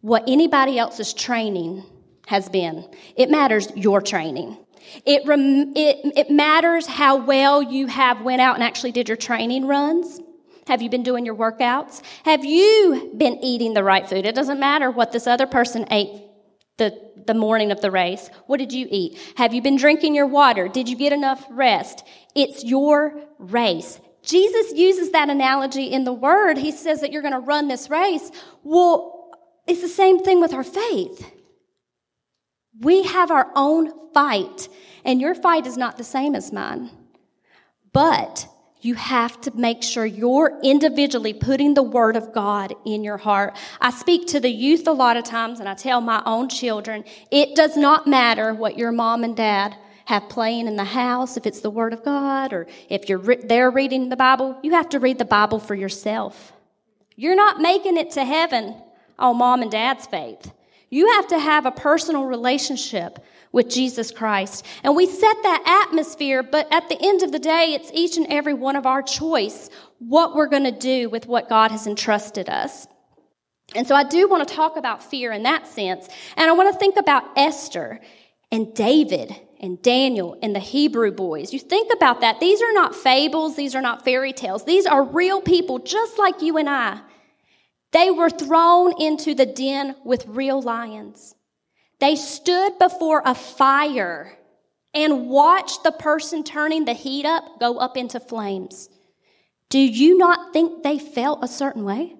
what 0.00 0.24
anybody 0.28 0.78
else's 0.78 1.14
training 1.14 1.84
has 2.26 2.48
been. 2.48 2.88
It 3.16 3.30
matters 3.30 3.68
your 3.74 4.00
training. 4.00 4.58
It, 5.06 5.26
rem- 5.26 5.72
it, 5.76 6.12
it 6.16 6.30
matters 6.30 6.86
how 6.86 7.16
well 7.16 7.62
you 7.62 7.86
have 7.86 8.20
went 8.22 8.40
out 8.40 8.54
and 8.54 8.64
actually 8.64 8.92
did 8.92 9.08
your 9.08 9.16
training 9.16 9.66
runs. 9.66 10.20
Have 10.66 10.82
you 10.82 10.90
been 10.90 11.02
doing 11.02 11.24
your 11.24 11.34
workouts? 11.34 12.02
Have 12.24 12.44
you 12.44 13.12
been 13.16 13.38
eating 13.42 13.74
the 13.74 13.82
right 13.82 14.08
food? 14.08 14.26
It 14.26 14.34
doesn't 14.34 14.60
matter 14.60 14.90
what 14.90 15.12
this 15.12 15.26
other 15.26 15.46
person 15.46 15.86
ate 15.90 16.22
the, 16.78 16.98
the 17.26 17.34
morning 17.34 17.72
of 17.72 17.80
the 17.80 17.90
race. 17.90 18.28
What 18.46 18.58
did 18.58 18.72
you 18.72 18.86
eat? 18.90 19.18
Have 19.36 19.54
you 19.54 19.62
been 19.62 19.76
drinking 19.76 20.14
your 20.14 20.26
water? 20.26 20.68
Did 20.68 20.88
you 20.88 20.96
get 20.96 21.12
enough 21.12 21.44
rest? 21.50 22.04
It's 22.34 22.64
your 22.64 23.20
race. 23.38 23.98
Jesus 24.22 24.72
uses 24.74 25.10
that 25.10 25.30
analogy 25.30 25.84
in 25.84 26.04
the 26.04 26.12
word. 26.12 26.58
He 26.58 26.70
says 26.70 27.00
that 27.00 27.12
you're 27.12 27.22
going 27.22 27.34
to 27.34 27.40
run 27.40 27.68
this 27.68 27.90
race. 27.90 28.30
Well, 28.62 29.30
it's 29.66 29.82
the 29.82 29.88
same 29.88 30.20
thing 30.20 30.40
with 30.40 30.52
our 30.52 30.64
faith. 30.64 31.30
We 32.80 33.02
have 33.02 33.30
our 33.30 33.50
own 33.54 33.92
fight, 34.12 34.68
and 35.04 35.20
your 35.20 35.34
fight 35.34 35.66
is 35.66 35.76
not 35.76 35.98
the 35.98 36.04
same 36.04 36.34
as 36.34 36.52
mine. 36.52 36.90
But 37.92 38.48
you 38.80 38.94
have 38.94 39.40
to 39.42 39.56
make 39.56 39.82
sure 39.82 40.04
you're 40.04 40.58
individually 40.62 41.32
putting 41.32 41.74
the 41.74 41.82
word 41.82 42.16
of 42.16 42.32
God 42.32 42.74
in 42.84 43.04
your 43.04 43.16
heart. 43.16 43.56
I 43.80 43.90
speak 43.90 44.26
to 44.28 44.40
the 44.40 44.50
youth 44.50 44.88
a 44.88 44.92
lot 44.92 45.16
of 45.16 45.24
times 45.24 45.60
and 45.60 45.68
I 45.68 45.74
tell 45.74 46.00
my 46.00 46.20
own 46.26 46.48
children, 46.48 47.04
it 47.30 47.54
does 47.54 47.76
not 47.76 48.08
matter 48.08 48.52
what 48.52 48.76
your 48.76 48.90
mom 48.90 49.22
and 49.22 49.36
dad 49.36 49.76
have 50.06 50.28
playing 50.28 50.66
in 50.66 50.76
the 50.76 50.84
house, 50.84 51.36
if 51.36 51.46
it's 51.46 51.60
the 51.60 51.70
word 51.70 51.92
of 51.92 52.04
God 52.04 52.52
or 52.52 52.66
if 52.88 53.08
you're 53.08 53.18
re- 53.18 53.42
there 53.42 53.70
reading 53.70 54.08
the 54.08 54.16
Bible, 54.16 54.58
you 54.62 54.72
have 54.72 54.88
to 54.90 55.00
read 55.00 55.18
the 55.18 55.24
Bible 55.24 55.58
for 55.58 55.74
yourself. 55.74 56.52
You're 57.16 57.36
not 57.36 57.60
making 57.60 57.96
it 57.96 58.12
to 58.12 58.24
heaven 58.24 58.74
on 59.18 59.38
mom 59.38 59.62
and 59.62 59.70
dad's 59.70 60.06
faith. 60.06 60.52
You 60.90 61.10
have 61.12 61.28
to 61.28 61.38
have 61.38 61.64
a 61.64 61.70
personal 61.70 62.24
relationship 62.24 63.18
with 63.52 63.70
Jesus 63.70 64.10
Christ. 64.10 64.66
And 64.82 64.96
we 64.96 65.06
set 65.06 65.36
that 65.42 65.86
atmosphere, 65.88 66.42
but 66.42 66.66
at 66.72 66.88
the 66.88 66.98
end 67.00 67.22
of 67.22 67.32
the 67.32 67.38
day, 67.38 67.74
it's 67.74 67.90
each 67.92 68.16
and 68.16 68.26
every 68.28 68.54
one 68.54 68.76
of 68.76 68.86
our 68.86 69.02
choice 69.02 69.70
what 69.98 70.34
we're 70.34 70.48
going 70.48 70.64
to 70.64 70.70
do 70.70 71.08
with 71.08 71.26
what 71.26 71.48
God 71.48 71.70
has 71.70 71.86
entrusted 71.86 72.48
us. 72.48 72.86
And 73.74 73.86
so 73.86 73.94
I 73.94 74.04
do 74.04 74.28
want 74.28 74.46
to 74.46 74.54
talk 74.54 74.76
about 74.76 75.02
fear 75.02 75.32
in 75.32 75.44
that 75.44 75.66
sense. 75.66 76.08
And 76.36 76.50
I 76.50 76.52
want 76.52 76.72
to 76.72 76.78
think 76.78 76.96
about 76.96 77.24
Esther 77.36 78.00
and 78.50 78.74
David 78.74 79.34
and 79.62 79.80
Daniel 79.80 80.36
and 80.42 80.54
the 80.54 80.60
Hebrew 80.60 81.12
boys. 81.12 81.52
You 81.52 81.60
think 81.60 81.92
about 81.94 82.20
that. 82.20 82.40
These 82.40 82.60
are 82.60 82.72
not 82.72 82.96
fables. 82.96 83.56
These 83.56 83.74
are 83.74 83.80
not 83.80 84.04
fairy 84.04 84.32
tales. 84.32 84.64
These 84.64 84.86
are 84.86 85.04
real 85.04 85.40
people 85.40 85.78
just 85.78 86.18
like 86.18 86.42
you 86.42 86.58
and 86.58 86.68
I. 86.68 87.00
They 87.92 88.10
were 88.10 88.30
thrown 88.30 89.00
into 89.00 89.34
the 89.34 89.46
den 89.46 89.94
with 90.04 90.26
real 90.26 90.60
lions. 90.60 91.34
They 92.00 92.16
stood 92.16 92.78
before 92.78 93.22
a 93.24 93.34
fire 93.34 94.36
and 94.92 95.28
watched 95.28 95.84
the 95.84 95.92
person 95.92 96.42
turning 96.42 96.84
the 96.84 96.94
heat 96.94 97.24
up 97.24 97.60
go 97.60 97.78
up 97.78 97.96
into 97.96 98.18
flames. 98.18 98.88
Do 99.68 99.78
you 99.78 100.18
not 100.18 100.52
think 100.52 100.82
they 100.82 100.98
felt 100.98 101.44
a 101.44 101.48
certain 101.48 101.84
way? 101.84 102.16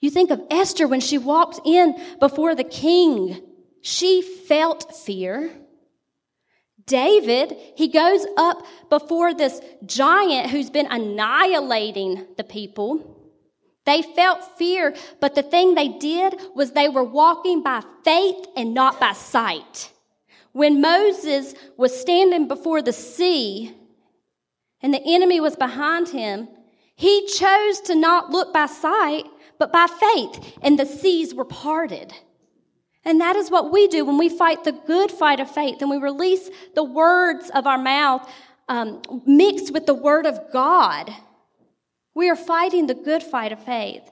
You 0.00 0.10
think 0.10 0.30
of 0.30 0.42
Esther 0.50 0.86
when 0.86 1.00
she 1.00 1.18
walked 1.18 1.60
in 1.64 2.00
before 2.20 2.54
the 2.54 2.64
king. 2.64 3.42
She 3.82 4.22
felt 4.22 4.94
fear. 4.94 5.50
David, 6.86 7.56
he 7.76 7.88
goes 7.88 8.26
up 8.36 8.64
before 8.90 9.32
this 9.32 9.60
giant 9.86 10.50
who's 10.50 10.70
been 10.70 10.86
annihilating 10.90 12.26
the 12.36 12.44
people. 12.44 13.10
They 13.86 14.02
felt 14.02 14.58
fear, 14.58 14.94
but 15.20 15.34
the 15.34 15.42
thing 15.42 15.74
they 15.74 15.88
did 15.88 16.34
was 16.54 16.72
they 16.72 16.88
were 16.88 17.04
walking 17.04 17.62
by 17.62 17.82
faith 18.04 18.46
and 18.56 18.74
not 18.74 19.00
by 19.00 19.12
sight. 19.12 19.92
When 20.52 20.80
Moses 20.80 21.54
was 21.76 21.98
standing 21.98 22.48
before 22.48 22.80
the 22.80 22.92
sea 22.92 23.74
and 24.80 24.94
the 24.94 25.02
enemy 25.04 25.40
was 25.40 25.56
behind 25.56 26.08
him, 26.08 26.48
he 26.96 27.26
chose 27.26 27.80
to 27.82 27.94
not 27.94 28.30
look 28.30 28.52
by 28.52 28.66
sight, 28.66 29.24
but 29.58 29.72
by 29.72 29.86
faith, 29.86 30.56
and 30.62 30.78
the 30.78 30.86
seas 30.86 31.34
were 31.34 31.44
parted. 31.44 32.12
And 33.04 33.20
that 33.20 33.36
is 33.36 33.50
what 33.50 33.70
we 33.70 33.86
do 33.88 34.04
when 34.04 34.18
we 34.18 34.28
fight 34.28 34.64
the 34.64 34.72
good 34.72 35.10
fight 35.10 35.40
of 35.40 35.50
faith 35.50 35.80
and 35.80 35.90
we 35.90 35.98
release 35.98 36.48
the 36.74 36.84
words 36.84 37.50
of 37.54 37.66
our 37.66 37.78
mouth 37.78 38.28
um, 38.68 39.02
mixed 39.26 39.72
with 39.72 39.86
the 39.86 39.94
word 39.94 40.26
of 40.26 40.40
God. 40.52 41.14
We 42.14 42.30
are 42.30 42.36
fighting 42.36 42.86
the 42.86 42.94
good 42.94 43.22
fight 43.22 43.52
of 43.52 43.62
faith. 43.62 44.10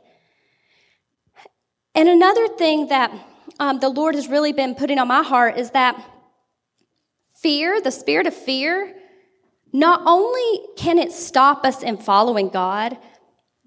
And 1.95 2.09
another 2.09 2.49
thing 2.49 2.89
that 2.89 3.13
um, 3.59 3.81
the 3.81 3.89
Lord 3.89 4.15
has 4.15 4.29
really 4.29 4.53
been 4.53 4.75
putting 4.75 4.99
on 4.99 5.09
my 5.09 5.23
heart 5.23 5.59
is 5.59 5.71
that 5.71 6.03
fear, 7.37 7.81
the 7.81 7.91
spirit 7.91 8.27
of 8.27 8.35
fear, 8.35 8.95
not 9.73 10.03
only 10.05 10.61
can 10.77 10.99
it 10.99 11.13
stop 11.13 11.65
us 11.65 11.83
in 11.83 11.97
following 11.97 12.49
God, 12.51 12.99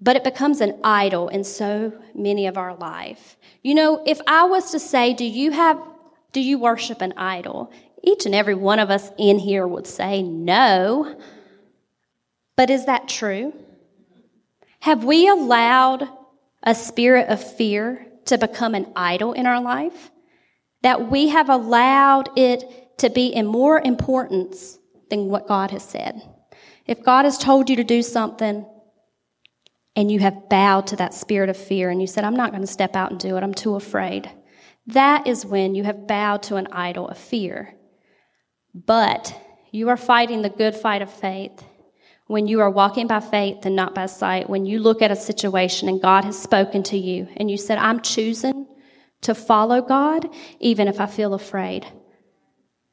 but 0.06 0.14
it 0.14 0.22
becomes 0.22 0.60
an 0.60 0.78
idol 0.84 1.26
in 1.26 1.42
so 1.42 1.92
many 2.14 2.46
of 2.46 2.56
our 2.56 2.76
life. 2.76 3.36
You 3.64 3.74
know, 3.74 4.04
if 4.06 4.20
I 4.28 4.44
was 4.44 4.70
to 4.70 4.78
say, 4.78 5.12
do 5.14 5.24
you 5.24 5.50
have, 5.50 5.82
do 6.30 6.40
you 6.40 6.60
worship 6.60 7.02
an 7.02 7.12
idol? 7.16 7.72
Each 8.04 8.24
and 8.24 8.32
every 8.32 8.54
one 8.54 8.78
of 8.78 8.88
us 8.88 9.10
in 9.18 9.40
here 9.40 9.66
would 9.66 9.88
say 9.88 10.22
no. 10.22 11.18
But 12.54 12.70
is 12.70 12.86
that 12.86 13.08
true? 13.08 13.52
Have 14.78 15.02
we 15.02 15.26
allowed 15.26 16.08
a 16.62 16.76
spirit 16.76 17.28
of 17.28 17.42
fear 17.42 18.06
to 18.26 18.38
become 18.38 18.76
an 18.76 18.92
idol 18.94 19.32
in 19.32 19.44
our 19.44 19.60
life? 19.60 20.12
That 20.82 21.10
we 21.10 21.30
have 21.30 21.50
allowed 21.50 22.30
it 22.36 22.96
to 22.98 23.10
be 23.10 23.26
in 23.26 23.44
more 23.44 23.80
importance 23.80 24.78
than 25.10 25.26
what 25.26 25.48
God 25.48 25.72
has 25.72 25.82
said. 25.82 26.22
If 26.86 27.02
God 27.02 27.24
has 27.24 27.38
told 27.38 27.68
you 27.68 27.74
to 27.74 27.82
do 27.82 28.02
something 28.02 28.64
and 29.96 30.12
you 30.12 30.20
have 30.20 30.48
bowed 30.48 30.86
to 30.88 30.96
that 30.96 31.14
spirit 31.14 31.48
of 31.48 31.56
fear 31.56 31.90
and 31.90 32.00
you 32.00 32.06
said, 32.06 32.22
I'm 32.22 32.36
not 32.36 32.50
going 32.50 32.60
to 32.60 32.66
step 32.66 32.94
out 32.94 33.10
and 33.10 33.18
do 33.18 33.36
it, 33.36 33.42
I'm 33.42 33.54
too 33.54 33.74
afraid, 33.74 34.30
that 34.86 35.26
is 35.26 35.44
when 35.44 35.74
you 35.74 35.82
have 35.84 36.06
bowed 36.06 36.44
to 36.44 36.56
an 36.56 36.68
idol 36.70 37.08
of 37.08 37.18
fear. 37.18 37.74
But 38.74 39.34
you 39.72 39.88
are 39.88 39.96
fighting 39.96 40.42
the 40.42 40.50
good 40.50 40.76
fight 40.76 41.02
of 41.02 41.10
faith 41.10 41.64
when 42.26 42.46
you 42.46 42.60
are 42.60 42.70
walking 42.70 43.06
by 43.06 43.20
faith 43.20 43.64
and 43.64 43.76
not 43.76 43.94
by 43.94 44.06
sight, 44.06 44.50
when 44.50 44.66
you 44.66 44.80
look 44.80 45.00
at 45.00 45.10
a 45.10 45.16
situation 45.16 45.88
and 45.88 46.02
God 46.02 46.24
has 46.24 46.40
spoken 46.40 46.82
to 46.84 46.98
you 46.98 47.28
and 47.36 47.50
you 47.50 47.56
said, 47.56 47.78
I'm 47.78 48.00
choosing 48.00 48.66
to 49.22 49.34
follow 49.34 49.80
God 49.80 50.28
even 50.58 50.88
if 50.88 51.00
I 51.00 51.06
feel 51.06 51.34
afraid. 51.34 51.86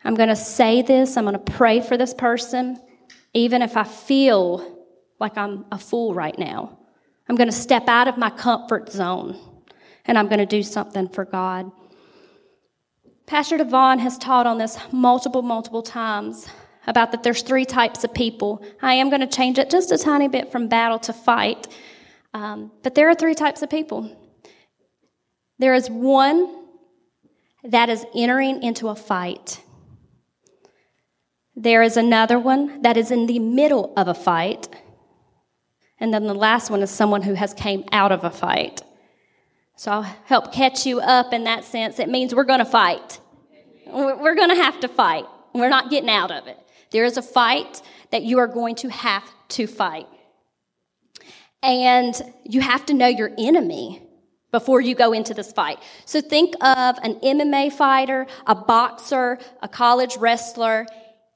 I'm 0.04 0.16
going 0.16 0.30
to 0.30 0.36
say 0.36 0.82
this, 0.82 1.18
I'm 1.18 1.26
going 1.26 1.34
to 1.34 1.52
pray 1.52 1.82
for 1.82 1.98
this 1.98 2.14
person 2.14 2.80
even 3.34 3.64
if 3.64 3.76
I 3.76 3.84
feel 3.84 4.86
like 5.20 5.38
I'm 5.38 5.66
a 5.72 5.80
fool 5.80 6.14
right 6.14 6.38
now. 6.38 6.78
I'm 7.28 7.36
going 7.36 7.50
to 7.50 7.56
step 7.56 7.88
out 7.88 8.08
of 8.08 8.18
my 8.18 8.30
comfort 8.30 8.92
zone 8.92 9.40
and 10.06 10.18
I'm 10.18 10.28
going 10.28 10.40
to 10.40 10.46
do 10.46 10.64
something 10.64 11.08
for 11.08 11.26
God. 11.26 11.72
Pastor 13.26 13.58
Devon 13.58 14.00
has 14.00 14.18
taught 14.18 14.46
on 14.46 14.58
this 14.58 14.78
multiple, 14.92 15.42
multiple 15.42 15.82
times 15.82 16.48
about 16.88 17.12
that 17.12 17.24
there's 17.24 17.42
three 17.42 17.66
types 17.66 18.04
of 18.04 18.14
people. 18.14 18.64
I 18.82 18.96
am 18.96 19.10
going 19.10 19.22
to 19.22 19.28
change 19.28 19.58
it 19.58 19.70
just 19.70 19.92
a 19.92 19.98
tiny 19.98 20.28
bit 20.28 20.52
from 20.52 20.68
battle 20.68 21.00
to 21.00 21.14
fight. 21.14 21.68
Um, 22.34 22.72
but 22.82 22.96
there 22.96 23.10
are 23.10 23.16
three 23.16 23.36
types 23.36 23.62
of 23.62 23.70
people. 23.70 24.16
There 25.60 25.74
is 25.74 25.90
one 25.90 26.66
that 27.64 27.90
is 27.90 28.06
entering 28.14 28.62
into 28.64 28.90
a 28.90 28.96
fight. 28.96 29.62
There 31.56 31.82
is 31.84 31.96
another 31.96 32.38
one 32.38 32.82
that 32.82 32.98
is 32.98 33.12
in 33.12 33.28
the 33.28 33.40
middle 33.40 33.94
of 33.96 34.08
a 34.08 34.14
fight. 34.14 34.68
And 36.00 36.14
then 36.14 36.26
the 36.26 36.34
last 36.34 36.70
one 36.70 36.82
is 36.82 36.90
someone 36.90 37.22
who 37.22 37.34
has 37.34 37.54
came 37.54 37.86
out 37.92 38.12
of 38.12 38.24
a 38.24 38.30
fight. 38.30 38.82
So 39.76 39.92
I'll 39.92 40.02
help 40.26 40.54
catch 40.54 40.86
you 40.86 41.00
up 41.00 41.34
in 41.34 41.46
that 41.46 41.64
sense. 41.64 42.00
It 42.00 42.10
means 42.10 42.36
we're 42.36 42.44
going 42.44 42.60
to 42.60 42.66
fight. 42.66 43.20
We're 43.88 44.36
going 44.36 44.50
to 44.50 44.56
have 44.56 44.80
to 44.82 44.88
fight. 44.88 45.26
We're 45.54 45.70
not 45.70 45.90
getting 45.90 46.10
out 46.10 46.32
of 46.32 46.48
it. 46.48 46.58
There 46.92 47.06
is 47.06 47.18
a 47.18 47.22
fight 47.22 47.82
that 48.12 48.24
you 48.24 48.40
are 48.40 48.48
going 48.48 48.76
to 48.76 48.90
have 48.90 49.24
to 49.50 49.68
fight. 49.68 50.08
And 51.62 52.20
you 52.44 52.62
have 52.62 52.86
to 52.88 52.94
know 52.94 53.08
your 53.08 53.32
enemy 53.38 54.02
before 54.52 54.82
you 54.82 54.94
go 54.94 55.14
into 55.14 55.34
this 55.34 55.52
fight. 55.52 55.80
So 56.06 56.22
think 56.22 56.54
of 56.62 56.98
an 57.02 57.16
MMA 57.16 57.74
fighter, 57.74 58.28
a 58.46 58.54
boxer, 58.54 59.40
a 59.62 59.68
college 59.68 60.18
wrestler. 60.18 60.86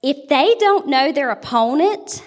If 0.03 0.29
they 0.29 0.55
don't 0.59 0.87
know 0.87 1.11
their 1.11 1.31
opponent 1.31 2.23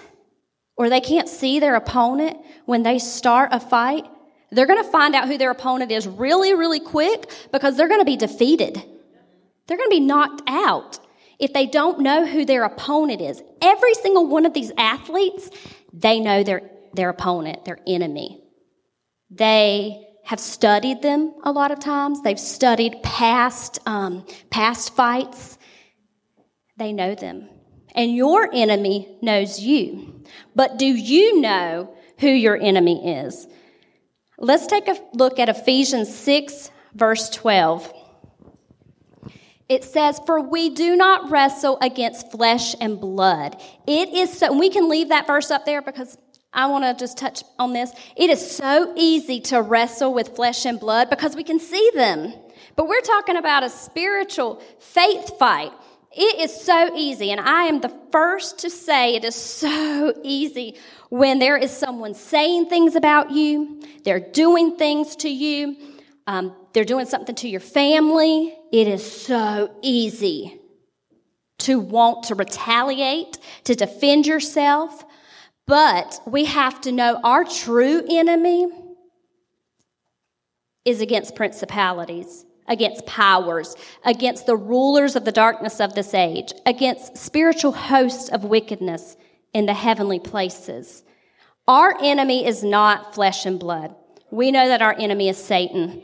or 0.81 0.89
they 0.89 0.99
can't 0.99 1.29
see 1.29 1.59
their 1.59 1.75
opponent 1.75 2.35
when 2.65 2.81
they 2.81 2.97
start 2.97 3.49
a 3.51 3.59
fight, 3.59 4.03
they're 4.49 4.65
going 4.65 4.83
to 4.83 4.89
find 4.89 5.13
out 5.13 5.27
who 5.27 5.37
their 5.37 5.51
opponent 5.51 5.91
is 5.91 6.07
really, 6.07 6.55
really 6.55 6.79
quick 6.79 7.29
because 7.51 7.77
they're 7.77 7.87
going 7.87 8.01
to 8.01 8.05
be 8.05 8.17
defeated. 8.17 8.83
They're 9.67 9.77
going 9.77 9.91
to 9.91 9.95
be 9.95 9.99
knocked 9.99 10.41
out 10.47 10.97
if 11.37 11.53
they 11.53 11.67
don't 11.67 11.99
know 11.99 12.25
who 12.25 12.45
their 12.45 12.63
opponent 12.63 13.21
is. 13.21 13.43
Every 13.61 13.93
single 13.93 14.25
one 14.25 14.47
of 14.47 14.55
these 14.55 14.71
athletes, 14.75 15.51
they 15.93 16.19
know 16.19 16.41
their, 16.41 16.71
their 16.95 17.09
opponent, 17.09 17.63
their 17.63 17.77
enemy. 17.85 18.41
They 19.29 20.03
have 20.23 20.39
studied 20.39 21.03
them 21.03 21.35
a 21.43 21.51
lot 21.51 21.69
of 21.69 21.79
times. 21.79 22.23
They've 22.23 22.39
studied 22.39 23.03
past, 23.03 23.77
um, 23.85 24.25
past 24.49 24.95
fights. 24.95 25.59
They 26.77 26.91
know 26.91 27.13
them. 27.13 27.50
And 27.93 28.15
your 28.15 28.49
enemy 28.53 29.07
knows 29.21 29.59
you. 29.59 30.23
But 30.55 30.77
do 30.77 30.85
you 30.85 31.41
know 31.41 31.93
who 32.19 32.29
your 32.29 32.57
enemy 32.57 33.17
is? 33.19 33.47
Let's 34.37 34.67
take 34.67 34.87
a 34.87 34.97
look 35.13 35.39
at 35.39 35.49
Ephesians 35.49 36.13
6, 36.15 36.71
verse 36.95 37.29
12. 37.29 37.93
It 39.69 39.83
says, 39.83 40.19
For 40.25 40.41
we 40.41 40.69
do 40.69 40.95
not 40.95 41.31
wrestle 41.31 41.77
against 41.81 42.31
flesh 42.31 42.75
and 42.81 42.99
blood. 42.99 43.61
It 43.87 44.09
is 44.09 44.37
so, 44.37 44.57
we 44.57 44.69
can 44.69 44.89
leave 44.89 45.09
that 45.09 45.27
verse 45.27 45.51
up 45.51 45.65
there 45.65 45.81
because 45.81 46.17
I 46.53 46.67
want 46.67 46.83
to 46.83 46.93
just 47.01 47.17
touch 47.17 47.43
on 47.57 47.71
this. 47.71 47.91
It 48.17 48.29
is 48.29 48.51
so 48.51 48.93
easy 48.97 49.39
to 49.41 49.61
wrestle 49.61 50.13
with 50.13 50.35
flesh 50.35 50.65
and 50.65 50.79
blood 50.79 51.09
because 51.09 51.35
we 51.35 51.43
can 51.43 51.59
see 51.59 51.89
them. 51.95 52.33
But 52.75 52.87
we're 52.87 53.01
talking 53.01 53.37
about 53.37 53.63
a 53.63 53.69
spiritual 53.69 54.61
faith 54.79 55.37
fight. 55.37 55.71
It 56.13 56.39
is 56.39 56.53
so 56.53 56.93
easy, 56.95 57.31
and 57.31 57.39
I 57.39 57.63
am 57.63 57.79
the 57.79 57.95
first 58.11 58.59
to 58.59 58.69
say 58.69 59.15
it 59.15 59.23
is 59.23 59.35
so 59.35 60.13
easy 60.23 60.77
when 61.09 61.39
there 61.39 61.55
is 61.55 61.71
someone 61.71 62.13
saying 62.13 62.65
things 62.65 62.95
about 62.95 63.31
you, 63.31 63.81
they're 64.03 64.19
doing 64.19 64.75
things 64.75 65.15
to 65.17 65.29
you, 65.29 65.77
um, 66.27 66.53
they're 66.73 66.83
doing 66.83 67.05
something 67.05 67.35
to 67.35 67.47
your 67.47 67.61
family. 67.61 68.53
It 68.73 68.87
is 68.87 69.09
so 69.09 69.73
easy 69.81 70.59
to 71.59 71.79
want 71.79 72.23
to 72.25 72.35
retaliate, 72.35 73.37
to 73.63 73.75
defend 73.75 74.27
yourself, 74.27 75.05
but 75.65 76.19
we 76.25 76.43
have 76.45 76.81
to 76.81 76.91
know 76.91 77.21
our 77.23 77.45
true 77.45 78.03
enemy 78.09 78.67
is 80.83 80.99
against 80.99 81.35
principalities 81.35 82.45
against 82.67 83.05
powers, 83.05 83.75
against 84.05 84.45
the 84.45 84.55
rulers 84.55 85.15
of 85.15 85.25
the 85.25 85.31
darkness 85.31 85.79
of 85.79 85.93
this 85.93 86.13
age, 86.13 86.53
against 86.65 87.17
spiritual 87.17 87.71
hosts 87.71 88.29
of 88.29 88.43
wickedness 88.43 89.17
in 89.53 89.65
the 89.65 89.73
heavenly 89.73 90.19
places. 90.19 91.03
Our 91.67 91.95
enemy 92.01 92.45
is 92.45 92.63
not 92.63 93.13
flesh 93.13 93.45
and 93.45 93.59
blood. 93.59 93.95
We 94.31 94.51
know 94.51 94.67
that 94.67 94.81
our 94.81 94.95
enemy 94.97 95.29
is 95.29 95.37
Satan. 95.37 96.01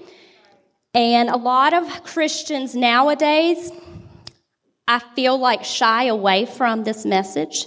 And 0.93 1.29
a 1.29 1.37
lot 1.37 1.73
of 1.73 2.03
Christians 2.03 2.75
nowadays, 2.75 3.71
I 4.87 4.99
feel 5.15 5.37
like 5.37 5.63
shy 5.63 6.05
away 6.05 6.45
from 6.45 6.83
this 6.83 7.05
message. 7.05 7.65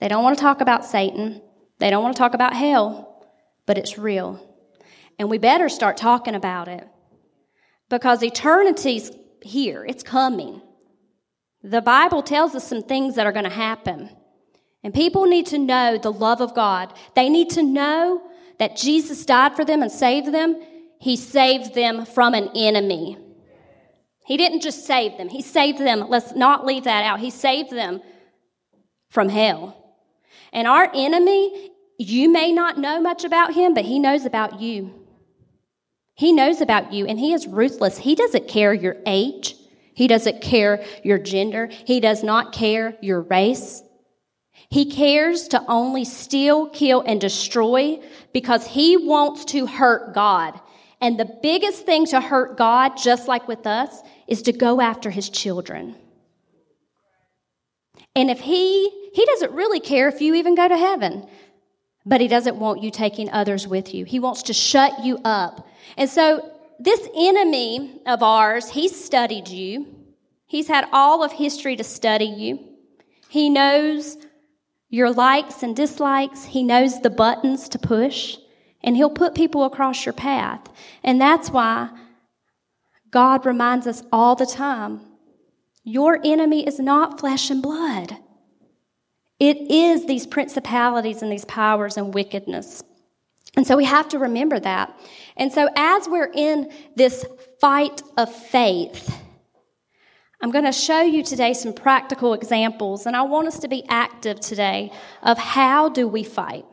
They 0.00 0.08
don't 0.08 0.22
want 0.22 0.36
to 0.36 0.42
talk 0.42 0.60
about 0.60 0.84
Satan. 0.84 1.40
They 1.78 1.90
don't 1.90 2.02
want 2.02 2.14
to 2.14 2.18
talk 2.18 2.34
about 2.34 2.54
hell, 2.54 3.26
but 3.66 3.78
it's 3.78 3.98
real. 3.98 4.40
And 5.18 5.30
we 5.30 5.38
better 5.38 5.68
start 5.68 5.96
talking 5.96 6.34
about 6.34 6.68
it 6.68 6.86
because 7.92 8.22
eternity's 8.22 9.10
here, 9.42 9.84
it's 9.84 10.02
coming. 10.02 10.62
The 11.62 11.82
Bible 11.82 12.22
tells 12.22 12.54
us 12.54 12.66
some 12.66 12.82
things 12.82 13.16
that 13.16 13.26
are 13.26 13.32
going 13.32 13.44
to 13.44 13.50
happen. 13.50 14.08
And 14.82 14.94
people 14.94 15.26
need 15.26 15.44
to 15.48 15.58
know 15.58 15.98
the 15.98 16.10
love 16.10 16.40
of 16.40 16.54
God. 16.54 16.94
They 17.14 17.28
need 17.28 17.50
to 17.50 17.62
know 17.62 18.22
that 18.58 18.76
Jesus 18.76 19.26
died 19.26 19.54
for 19.54 19.66
them 19.66 19.82
and 19.82 19.92
saved 19.92 20.32
them. 20.32 20.58
He 21.00 21.16
saved 21.16 21.74
them 21.74 22.06
from 22.06 22.32
an 22.32 22.48
enemy. 22.56 23.18
He 24.24 24.38
didn't 24.38 24.62
just 24.62 24.86
save 24.86 25.18
them, 25.18 25.28
He 25.28 25.42
saved 25.42 25.78
them. 25.78 26.08
Let's 26.08 26.34
not 26.34 26.64
leave 26.64 26.84
that 26.84 27.04
out. 27.04 27.20
He 27.20 27.28
saved 27.28 27.72
them 27.72 28.00
from 29.10 29.28
hell. 29.28 29.76
And 30.50 30.66
our 30.66 30.90
enemy, 30.94 31.72
you 31.98 32.32
may 32.32 32.52
not 32.52 32.78
know 32.78 33.02
much 33.02 33.24
about 33.24 33.52
him, 33.52 33.74
but 33.74 33.84
he 33.84 33.98
knows 33.98 34.24
about 34.24 34.60
you. 34.60 35.01
He 36.14 36.32
knows 36.32 36.60
about 36.60 36.92
you 36.92 37.06
and 37.06 37.18
He 37.18 37.32
is 37.32 37.46
ruthless. 37.46 37.98
He 37.98 38.14
doesn't 38.14 38.48
care 38.48 38.72
your 38.72 38.96
age. 39.06 39.56
He 39.94 40.06
doesn't 40.06 40.40
care 40.40 40.84
your 41.02 41.18
gender. 41.18 41.66
He 41.66 42.00
does 42.00 42.22
not 42.22 42.52
care 42.52 42.96
your 43.00 43.22
race. 43.22 43.82
He 44.70 44.90
cares 44.90 45.48
to 45.48 45.62
only 45.68 46.04
steal, 46.04 46.68
kill, 46.70 47.02
and 47.02 47.20
destroy 47.20 48.00
because 48.32 48.66
He 48.66 48.96
wants 48.96 49.44
to 49.46 49.66
hurt 49.66 50.14
God. 50.14 50.58
And 51.00 51.18
the 51.18 51.38
biggest 51.42 51.84
thing 51.84 52.06
to 52.06 52.20
hurt 52.20 52.56
God, 52.56 52.96
just 52.96 53.28
like 53.28 53.48
with 53.48 53.66
us, 53.66 54.00
is 54.26 54.40
to 54.42 54.52
go 54.52 54.80
after 54.80 55.10
His 55.10 55.28
children. 55.28 55.96
And 58.14 58.30
if 58.30 58.40
He, 58.40 58.88
He 59.12 59.26
doesn't 59.26 59.52
really 59.52 59.80
care 59.80 60.08
if 60.08 60.22
you 60.22 60.34
even 60.36 60.54
go 60.54 60.68
to 60.68 60.76
heaven, 60.76 61.26
but 62.04 62.20
He 62.20 62.28
doesn't 62.28 62.56
want 62.56 62.82
you 62.82 62.90
taking 62.90 63.30
others 63.30 63.66
with 63.66 63.94
you. 63.94 64.04
He 64.04 64.18
wants 64.18 64.44
to 64.44 64.52
shut 64.52 65.04
you 65.04 65.18
up 65.24 65.66
and 65.96 66.08
so 66.08 66.50
this 66.78 67.08
enemy 67.16 68.00
of 68.06 68.22
ours, 68.22 68.70
he's 68.70 69.04
studied 69.04 69.48
you. 69.48 69.86
He's 70.46 70.68
had 70.68 70.88
all 70.92 71.22
of 71.22 71.32
history 71.32 71.76
to 71.76 71.84
study 71.84 72.24
you. 72.24 72.58
He 73.28 73.48
knows 73.48 74.18
your 74.88 75.10
likes 75.10 75.62
and 75.62 75.74
dislikes. 75.74 76.44
He 76.44 76.62
knows 76.62 77.00
the 77.00 77.10
buttons 77.10 77.68
to 77.70 77.78
push. 77.78 78.36
And 78.82 78.96
he'll 78.96 79.10
put 79.10 79.34
people 79.34 79.64
across 79.64 80.04
your 80.04 80.12
path. 80.12 80.60
And 81.04 81.20
that's 81.20 81.50
why 81.50 81.90
God 83.10 83.46
reminds 83.46 83.86
us 83.86 84.02
all 84.12 84.34
the 84.34 84.46
time 84.46 85.00
your 85.84 86.20
enemy 86.24 86.66
is 86.66 86.78
not 86.78 87.18
flesh 87.18 87.50
and 87.50 87.62
blood. 87.62 88.16
It 89.42 89.72
is 89.72 90.06
these 90.06 90.24
principalities 90.24 91.20
and 91.20 91.32
these 91.32 91.44
powers 91.46 91.96
and 91.96 92.14
wickedness. 92.14 92.84
And 93.56 93.66
so 93.66 93.76
we 93.76 93.84
have 93.84 94.08
to 94.10 94.20
remember 94.20 94.60
that. 94.60 94.96
And 95.36 95.52
so 95.52 95.68
as 95.74 96.08
we're 96.08 96.30
in 96.32 96.70
this 96.94 97.26
fight 97.60 98.02
of 98.16 98.32
faith, 98.32 99.12
I'm 100.40 100.52
going 100.52 100.64
to 100.64 100.70
show 100.70 101.00
you 101.00 101.24
today 101.24 101.54
some 101.54 101.72
practical 101.72 102.34
examples, 102.34 103.04
and 103.04 103.16
I 103.16 103.22
want 103.22 103.48
us 103.48 103.58
to 103.58 103.68
be 103.68 103.84
active 103.88 104.38
today 104.38 104.92
of 105.24 105.38
how 105.38 105.88
do 105.88 106.06
we 106.06 106.22
fight. 106.22 106.64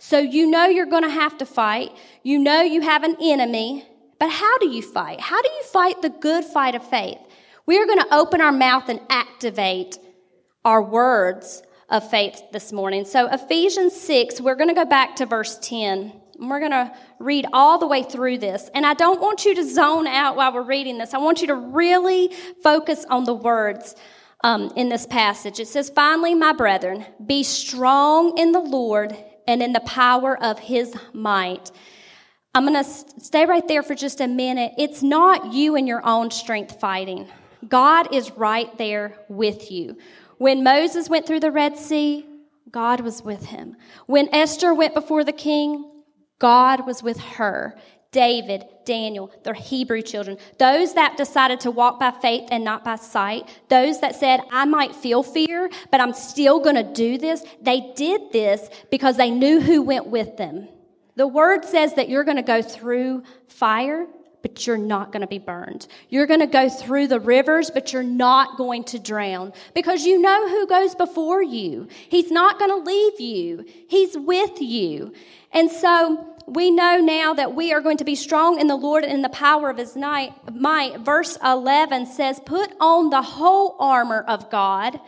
So 0.00 0.18
you 0.18 0.50
know 0.50 0.64
you're 0.64 0.86
going 0.86 1.04
to 1.04 1.08
have 1.08 1.38
to 1.38 1.46
fight. 1.46 1.92
You 2.24 2.40
know 2.40 2.62
you 2.62 2.80
have 2.80 3.04
an 3.04 3.16
enemy, 3.22 3.86
but 4.18 4.28
how 4.28 4.58
do 4.58 4.68
you 4.68 4.82
fight? 4.82 5.20
How 5.20 5.40
do 5.40 5.48
you 5.48 5.62
fight 5.66 6.02
the 6.02 6.10
good 6.10 6.44
fight 6.44 6.74
of 6.74 6.82
faith? 6.82 7.20
We 7.64 7.78
are 7.78 7.86
going 7.86 8.00
to 8.00 8.12
open 8.12 8.40
our 8.40 8.50
mouth 8.50 8.88
and 8.88 8.98
activate 9.08 9.98
our 10.64 10.82
words 10.82 11.62
of 11.92 12.08
faith 12.08 12.42
this 12.52 12.72
morning. 12.72 13.04
So, 13.04 13.28
Ephesians 13.30 13.94
6, 13.94 14.40
we're 14.40 14.56
going 14.56 14.70
to 14.70 14.74
go 14.74 14.86
back 14.86 15.14
to 15.16 15.26
verse 15.26 15.58
10. 15.60 16.12
And 16.40 16.50
we're 16.50 16.58
going 16.58 16.72
to 16.72 16.90
read 17.20 17.46
all 17.52 17.78
the 17.78 17.86
way 17.86 18.02
through 18.02 18.38
this. 18.38 18.70
And 18.74 18.86
I 18.86 18.94
don't 18.94 19.20
want 19.20 19.44
you 19.44 19.54
to 19.54 19.62
zone 19.62 20.06
out 20.06 20.34
while 20.34 20.54
we're 20.54 20.62
reading 20.62 20.96
this. 20.96 21.12
I 21.12 21.18
want 21.18 21.42
you 21.42 21.46
to 21.48 21.54
really 21.54 22.32
focus 22.62 23.04
on 23.10 23.24
the 23.24 23.34
words 23.34 23.94
um, 24.42 24.72
in 24.74 24.88
this 24.88 25.06
passage. 25.06 25.60
It 25.60 25.68
says, 25.68 25.90
Finally, 25.90 26.34
my 26.34 26.54
brethren, 26.54 27.04
be 27.24 27.42
strong 27.42 28.38
in 28.38 28.52
the 28.52 28.60
Lord 28.60 29.14
and 29.46 29.62
in 29.62 29.74
the 29.74 29.80
power 29.80 30.42
of 30.42 30.58
his 30.58 30.96
might. 31.12 31.70
I'm 32.54 32.66
going 32.66 32.82
to 32.82 32.90
stay 33.20 33.44
right 33.44 33.66
there 33.68 33.82
for 33.82 33.94
just 33.94 34.20
a 34.22 34.26
minute. 34.26 34.72
It's 34.78 35.02
not 35.02 35.52
you 35.52 35.76
and 35.76 35.86
your 35.86 36.04
own 36.06 36.30
strength 36.30 36.80
fighting. 36.80 37.28
God 37.68 38.12
is 38.12 38.30
right 38.32 38.76
there 38.78 39.18
with 39.28 39.70
you. 39.70 39.96
When 40.42 40.64
Moses 40.64 41.08
went 41.08 41.24
through 41.24 41.38
the 41.38 41.52
Red 41.52 41.78
Sea, 41.78 42.26
God 42.68 43.00
was 43.00 43.22
with 43.22 43.46
him. 43.46 43.76
When 44.06 44.28
Esther 44.34 44.74
went 44.74 44.92
before 44.92 45.22
the 45.22 45.30
king, 45.30 45.88
God 46.40 46.84
was 46.84 47.00
with 47.00 47.20
her. 47.20 47.78
David, 48.10 48.64
Daniel, 48.84 49.30
their 49.44 49.54
Hebrew 49.54 50.02
children, 50.02 50.38
those 50.58 50.94
that 50.94 51.16
decided 51.16 51.60
to 51.60 51.70
walk 51.70 52.00
by 52.00 52.10
faith 52.10 52.48
and 52.50 52.64
not 52.64 52.82
by 52.82 52.96
sight, 52.96 53.56
those 53.68 54.00
that 54.00 54.16
said, 54.16 54.40
I 54.50 54.64
might 54.64 54.96
feel 54.96 55.22
fear, 55.22 55.70
but 55.92 56.00
I'm 56.00 56.12
still 56.12 56.58
going 56.58 56.74
to 56.74 56.92
do 56.92 57.18
this, 57.18 57.44
they 57.60 57.92
did 57.94 58.32
this 58.32 58.68
because 58.90 59.16
they 59.16 59.30
knew 59.30 59.60
who 59.60 59.80
went 59.80 60.08
with 60.08 60.38
them. 60.38 60.66
The 61.14 61.28
word 61.28 61.64
says 61.64 61.94
that 61.94 62.08
you're 62.08 62.24
going 62.24 62.36
to 62.36 62.42
go 62.42 62.62
through 62.62 63.22
fire, 63.46 64.08
but 64.42 64.66
you're 64.66 64.76
not 64.76 65.12
going 65.12 65.20
to 65.20 65.26
be 65.26 65.38
burned. 65.38 65.86
You're 66.08 66.26
going 66.26 66.40
to 66.40 66.46
go 66.46 66.68
through 66.68 67.06
the 67.06 67.20
rivers, 67.20 67.70
but 67.70 67.92
you're 67.92 68.02
not 68.02 68.58
going 68.58 68.84
to 68.84 68.98
drown 68.98 69.52
because 69.74 70.04
you 70.04 70.20
know 70.20 70.48
who 70.48 70.66
goes 70.66 70.94
before 70.94 71.42
you. 71.42 71.88
He's 72.08 72.30
not 72.30 72.58
going 72.58 72.70
to 72.70 72.90
leave 72.90 73.20
you. 73.20 73.64
He's 73.88 74.16
with 74.16 74.60
you. 74.60 75.12
And 75.52 75.70
so 75.70 76.36
we 76.46 76.70
know 76.70 76.98
now 76.98 77.34
that 77.34 77.54
we 77.54 77.72
are 77.72 77.80
going 77.80 77.98
to 77.98 78.04
be 78.04 78.16
strong 78.16 78.60
in 78.60 78.66
the 78.66 78.76
Lord 78.76 79.04
and 79.04 79.12
in 79.12 79.22
the 79.22 79.28
power 79.28 79.70
of 79.70 79.76
his 79.76 79.96
might. 79.96 80.96
Verse 81.00 81.38
11 81.44 82.06
says, 82.06 82.40
Put 82.44 82.72
on 82.80 83.10
the 83.10 83.22
whole 83.22 83.76
armor 83.78 84.24
of 84.26 84.50
God 84.50 84.98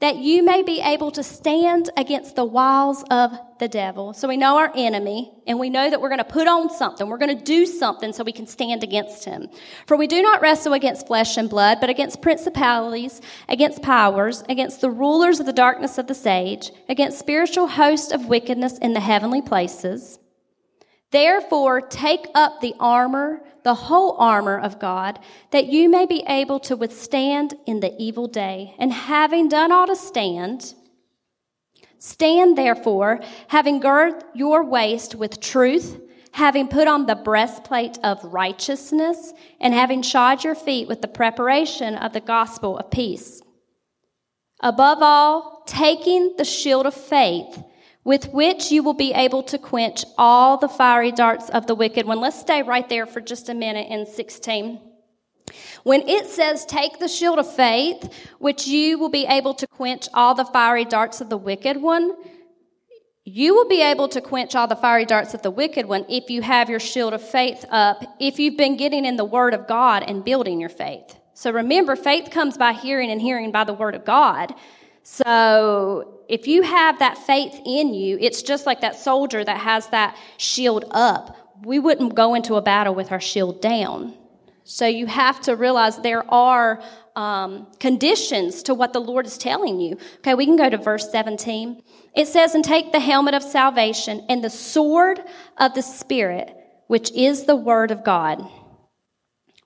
that 0.00 0.16
you 0.16 0.44
may 0.44 0.62
be 0.62 0.80
able 0.80 1.10
to 1.12 1.22
stand 1.22 1.88
against 1.96 2.36
the 2.36 2.44
wiles 2.44 3.04
of 3.10 3.32
the 3.58 3.68
devil. 3.68 4.12
So 4.12 4.28
we 4.28 4.36
know 4.36 4.58
our 4.58 4.72
enemy, 4.74 5.32
and 5.46 5.58
we 5.58 5.70
know 5.70 5.88
that 5.88 6.00
we're 6.00 6.08
going 6.08 6.18
to 6.18 6.24
put 6.24 6.48
on 6.48 6.68
something. 6.68 7.08
We're 7.08 7.18
going 7.18 7.36
to 7.36 7.44
do 7.44 7.64
something 7.64 8.12
so 8.12 8.24
we 8.24 8.32
can 8.32 8.46
stand 8.46 8.82
against 8.82 9.24
him. 9.24 9.48
For 9.86 9.96
we 9.96 10.06
do 10.06 10.20
not 10.20 10.42
wrestle 10.42 10.72
against 10.72 11.06
flesh 11.06 11.36
and 11.36 11.48
blood, 11.48 11.78
but 11.80 11.90
against 11.90 12.20
principalities, 12.20 13.20
against 13.48 13.82
powers, 13.82 14.42
against 14.48 14.80
the 14.80 14.90
rulers 14.90 15.40
of 15.40 15.46
the 15.46 15.52
darkness 15.52 15.96
of 15.96 16.08
this 16.08 16.26
age, 16.26 16.70
against 16.88 17.18
spiritual 17.18 17.68
hosts 17.68 18.12
of 18.12 18.26
wickedness 18.26 18.78
in 18.78 18.92
the 18.92 19.00
heavenly 19.00 19.42
places. 19.42 20.18
Therefore, 21.14 21.80
take 21.80 22.26
up 22.34 22.60
the 22.60 22.74
armor, 22.80 23.40
the 23.62 23.74
whole 23.74 24.16
armor 24.18 24.58
of 24.58 24.80
God, 24.80 25.20
that 25.52 25.66
you 25.66 25.88
may 25.88 26.06
be 26.06 26.24
able 26.26 26.58
to 26.66 26.74
withstand 26.74 27.54
in 27.66 27.78
the 27.78 27.94
evil 28.02 28.26
day. 28.26 28.74
And 28.80 28.92
having 28.92 29.48
done 29.48 29.70
all 29.70 29.86
to 29.86 29.94
stand, 29.94 30.74
stand 32.00 32.58
therefore, 32.58 33.20
having 33.46 33.78
girded 33.78 34.24
your 34.34 34.64
waist 34.64 35.14
with 35.14 35.38
truth, 35.38 36.00
having 36.32 36.66
put 36.66 36.88
on 36.88 37.06
the 37.06 37.14
breastplate 37.14 37.96
of 38.02 38.24
righteousness, 38.24 39.32
and 39.60 39.72
having 39.72 40.02
shod 40.02 40.42
your 40.42 40.56
feet 40.56 40.88
with 40.88 41.00
the 41.00 41.06
preparation 41.06 41.94
of 41.94 42.12
the 42.12 42.20
gospel 42.20 42.76
of 42.76 42.90
peace. 42.90 43.40
Above 44.58 44.98
all, 45.00 45.62
taking 45.64 46.34
the 46.38 46.44
shield 46.44 46.86
of 46.86 46.94
faith, 46.94 47.62
with 48.04 48.28
which 48.32 48.70
you 48.70 48.82
will 48.82 48.94
be 48.94 49.12
able 49.14 49.42
to 49.42 49.58
quench 49.58 50.04
all 50.16 50.58
the 50.58 50.68
fiery 50.68 51.10
darts 51.10 51.48
of 51.50 51.66
the 51.66 51.74
wicked 51.74 52.06
one. 52.06 52.20
Let's 52.20 52.38
stay 52.38 52.62
right 52.62 52.88
there 52.88 53.06
for 53.06 53.20
just 53.20 53.48
a 53.48 53.54
minute 53.54 53.88
in 53.90 54.06
16. 54.06 54.80
When 55.82 56.08
it 56.08 56.26
says, 56.26 56.64
take 56.64 56.98
the 56.98 57.08
shield 57.08 57.38
of 57.38 57.52
faith, 57.54 58.10
which 58.38 58.66
you 58.66 58.98
will 58.98 59.10
be 59.10 59.26
able 59.26 59.54
to 59.54 59.66
quench 59.66 60.08
all 60.14 60.34
the 60.34 60.44
fiery 60.44 60.84
darts 60.84 61.20
of 61.20 61.28
the 61.28 61.36
wicked 61.36 61.76
one, 61.80 62.12
you 63.26 63.54
will 63.54 63.68
be 63.68 63.80
able 63.80 64.08
to 64.08 64.20
quench 64.20 64.54
all 64.54 64.66
the 64.66 64.76
fiery 64.76 65.06
darts 65.06 65.32
of 65.32 65.40
the 65.40 65.50
wicked 65.50 65.86
one 65.86 66.04
if 66.10 66.28
you 66.28 66.42
have 66.42 66.68
your 66.68 66.80
shield 66.80 67.14
of 67.14 67.22
faith 67.22 67.64
up, 67.70 68.04
if 68.20 68.38
you've 68.38 68.58
been 68.58 68.76
getting 68.76 69.06
in 69.06 69.16
the 69.16 69.24
Word 69.24 69.54
of 69.54 69.66
God 69.66 70.02
and 70.02 70.24
building 70.24 70.60
your 70.60 70.68
faith. 70.68 71.16
So 71.32 71.50
remember, 71.50 71.96
faith 71.96 72.30
comes 72.30 72.58
by 72.58 72.74
hearing 72.74 73.10
and 73.10 73.20
hearing 73.20 73.50
by 73.50 73.64
the 73.64 73.72
Word 73.72 73.94
of 73.94 74.04
God. 74.04 74.54
So 75.04 76.22
if 76.30 76.48
you 76.48 76.62
have 76.62 76.98
that 76.98 77.18
faith 77.18 77.60
in 77.66 77.92
you, 77.92 78.16
it's 78.20 78.42
just 78.42 78.64
like 78.64 78.80
that 78.80 78.96
soldier 78.96 79.44
that 79.44 79.58
has 79.58 79.86
that 79.88 80.16
shield 80.38 80.86
up. 80.90 81.36
We 81.62 81.78
wouldn't 81.78 82.14
go 82.14 82.34
into 82.34 82.54
a 82.54 82.62
battle 82.62 82.94
with 82.94 83.12
our 83.12 83.20
shield 83.20 83.60
down. 83.60 84.14
So 84.64 84.86
you 84.86 85.06
have 85.06 85.42
to 85.42 85.56
realize 85.56 85.98
there 85.98 86.28
are 86.32 86.82
um, 87.16 87.66
conditions 87.80 88.62
to 88.62 88.74
what 88.74 88.94
the 88.94 89.00
Lord 89.00 89.26
is 89.26 89.36
telling 89.36 89.78
you. 89.78 89.98
Okay, 90.16 90.34
we 90.34 90.46
can 90.46 90.56
go 90.56 90.70
to 90.70 90.78
verse 90.78 91.10
17. 91.12 91.82
It 92.16 92.26
says, 92.26 92.54
And 92.54 92.64
take 92.64 92.90
the 92.90 92.98
helmet 92.98 93.34
of 93.34 93.42
salvation 93.42 94.24
and 94.30 94.42
the 94.42 94.48
sword 94.48 95.22
of 95.58 95.74
the 95.74 95.82
Spirit, 95.82 96.56
which 96.86 97.12
is 97.12 97.44
the 97.44 97.56
word 97.56 97.90
of 97.90 98.04
God 98.04 98.48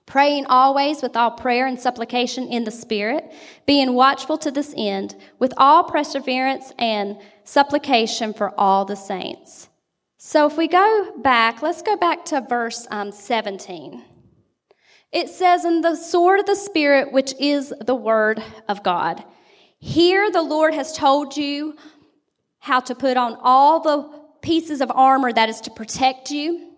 praying 0.09 0.43
always 0.47 1.03
with 1.03 1.15
all 1.15 1.29
prayer 1.29 1.67
and 1.67 1.79
supplication 1.79 2.47
in 2.47 2.63
the 2.63 2.71
Spirit, 2.71 3.31
being 3.67 3.93
watchful 3.93 4.39
to 4.39 4.49
this 4.49 4.73
end, 4.75 5.15
with 5.37 5.53
all 5.55 5.83
perseverance 5.83 6.73
and 6.79 7.15
supplication 7.43 8.33
for 8.33 8.51
all 8.59 8.85
the 8.85 8.95
saints. 8.95 9.69
So 10.17 10.47
if 10.47 10.57
we 10.57 10.67
go 10.67 11.13
back, 11.19 11.61
let's 11.61 11.83
go 11.83 11.95
back 11.95 12.25
to 12.25 12.41
verse 12.41 12.87
um, 12.89 13.11
17. 13.11 14.03
It 15.11 15.29
says, 15.29 15.63
In 15.63 15.81
the 15.81 15.95
sword 15.95 16.39
of 16.39 16.47
the 16.47 16.55
Spirit, 16.55 17.13
which 17.13 17.35
is 17.39 17.71
the 17.79 17.95
word 17.95 18.43
of 18.67 18.81
God. 18.81 19.23
Here 19.77 20.31
the 20.31 20.41
Lord 20.41 20.73
has 20.73 20.91
told 20.91 21.37
you 21.37 21.75
how 22.57 22.79
to 22.79 22.95
put 22.95 23.15
on 23.15 23.37
all 23.41 23.79
the 23.79 24.09
pieces 24.41 24.81
of 24.81 24.91
armor 24.91 25.31
that 25.31 25.49
is 25.49 25.61
to 25.61 25.71
protect 25.71 26.31
you 26.31 26.68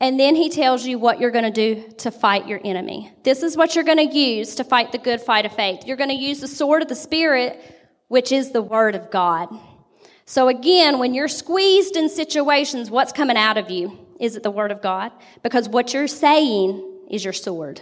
and 0.00 0.18
then 0.18 0.34
he 0.34 0.50
tells 0.50 0.84
you 0.84 0.98
what 0.98 1.20
you're 1.20 1.30
going 1.30 1.44
to 1.44 1.50
do 1.50 1.82
to 1.98 2.10
fight 2.10 2.48
your 2.48 2.60
enemy. 2.64 3.12
This 3.22 3.42
is 3.42 3.56
what 3.56 3.74
you're 3.74 3.84
going 3.84 4.08
to 4.08 4.16
use 4.16 4.56
to 4.56 4.64
fight 4.64 4.92
the 4.92 4.98
good 4.98 5.20
fight 5.20 5.46
of 5.46 5.54
faith. 5.54 5.86
You're 5.86 5.96
going 5.96 6.10
to 6.10 6.16
use 6.16 6.40
the 6.40 6.48
sword 6.48 6.82
of 6.82 6.88
the 6.88 6.96
Spirit, 6.96 7.60
which 8.08 8.32
is 8.32 8.50
the 8.50 8.62
Word 8.62 8.96
of 8.96 9.10
God. 9.10 9.48
So 10.26 10.48
again, 10.48 10.98
when 10.98 11.14
you're 11.14 11.28
squeezed 11.28 11.96
in 11.96 12.08
situations, 12.08 12.90
what's 12.90 13.12
coming 13.12 13.36
out 13.36 13.56
of 13.56 13.70
you? 13.70 13.98
Is 14.18 14.36
it 14.36 14.42
the 14.42 14.50
Word 14.50 14.72
of 14.72 14.82
God? 14.82 15.12
Because 15.42 15.68
what 15.68 15.94
you're 15.94 16.08
saying 16.08 17.06
is 17.08 17.22
your 17.22 17.32
sword. 17.32 17.80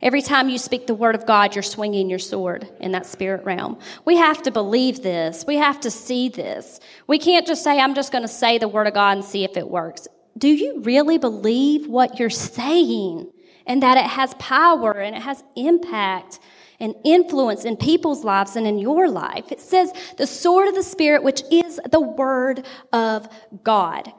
Every 0.00 0.22
time 0.22 0.48
you 0.48 0.58
speak 0.58 0.86
the 0.86 0.94
word 0.94 1.16
of 1.16 1.26
God, 1.26 1.56
you're 1.56 1.62
swinging 1.64 2.08
your 2.08 2.20
sword 2.20 2.68
in 2.78 2.92
that 2.92 3.04
spirit 3.04 3.44
realm. 3.44 3.80
We 4.04 4.16
have 4.16 4.42
to 4.44 4.52
believe 4.52 5.02
this. 5.02 5.44
We 5.44 5.56
have 5.56 5.80
to 5.80 5.90
see 5.90 6.28
this. 6.28 6.78
We 7.08 7.18
can't 7.18 7.48
just 7.48 7.64
say, 7.64 7.80
I'm 7.80 7.96
just 7.96 8.12
going 8.12 8.22
to 8.22 8.28
say 8.28 8.58
the 8.58 8.68
word 8.68 8.86
of 8.86 8.94
God 8.94 9.16
and 9.16 9.26
see 9.26 9.42
if 9.42 9.56
it 9.56 9.68
works 9.68 10.06
do 10.38 10.48
you 10.48 10.80
really 10.80 11.18
believe 11.18 11.86
what 11.88 12.18
you're 12.18 12.30
saying 12.30 13.30
and 13.66 13.82
that 13.82 13.98
it 13.98 14.04
has 14.04 14.34
power 14.34 14.92
and 14.92 15.16
it 15.16 15.22
has 15.22 15.42
impact 15.56 16.38
and 16.80 16.94
influence 17.04 17.64
in 17.64 17.76
people's 17.76 18.24
lives 18.24 18.56
and 18.56 18.66
in 18.66 18.78
your 18.78 19.08
life? 19.08 19.50
It 19.50 19.60
says 19.60 19.92
the 20.16 20.26
sword 20.26 20.68
of 20.68 20.74
the 20.74 20.82
Spirit, 20.82 21.22
which 21.22 21.42
is 21.50 21.80
the 21.90 22.00
word 22.00 22.64
of 22.92 23.28
God. 23.62 24.12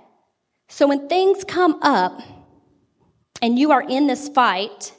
So 0.68 0.88
when 0.88 1.08
things 1.08 1.44
come 1.44 1.80
up 1.82 2.22
and 3.42 3.58
you 3.58 3.72
are 3.72 3.82
in 3.82 4.08
this 4.08 4.30
fight, 4.30 4.94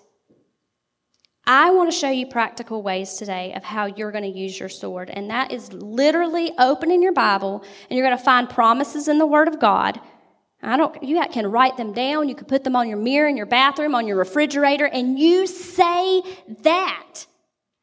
I 1.47 1.71
want 1.71 1.91
to 1.91 1.97
show 1.97 2.11
you 2.11 2.27
practical 2.27 2.83
ways 2.83 3.15
today 3.15 3.55
of 3.55 3.65
how 3.65 3.87
you're 3.87 4.13
going 4.13 4.31
to 4.31 4.39
use 4.39 4.59
your 4.59 4.69
sword. 4.69 5.11
And 5.11 5.31
that 5.31 5.53
is 5.53 5.73
literally 5.73 6.53
opening 6.59 7.03
your 7.03 7.13
Bible 7.13 7.65
and 7.89 7.97
you're 7.97 8.07
going 8.07 8.17
to 8.17 8.25
find 8.25 8.49
promises 8.49 9.09
in 9.09 9.19
the 9.19 9.27
Word 9.27 9.49
of 9.49 9.59
God 9.59 10.01
I 10.63 10.77
don't, 10.77 11.03
you 11.03 11.21
can 11.33 11.47
write 11.47 11.77
them 11.77 11.93
down. 11.93 12.29
You 12.29 12.35
can 12.35 12.47
put 12.47 12.65
them 12.65 12.77
on 12.77 12.89
your 12.89 12.99
mirror 12.99 13.29
in 13.29 13.37
your 13.37 13.47
bathroom, 13.47 13.95
on 13.95 14.07
your 14.07 14.19
refrigerator, 14.19 14.87
and 14.87 15.19
you 15.19 15.47
say 15.47 16.23
that. 16.63 17.27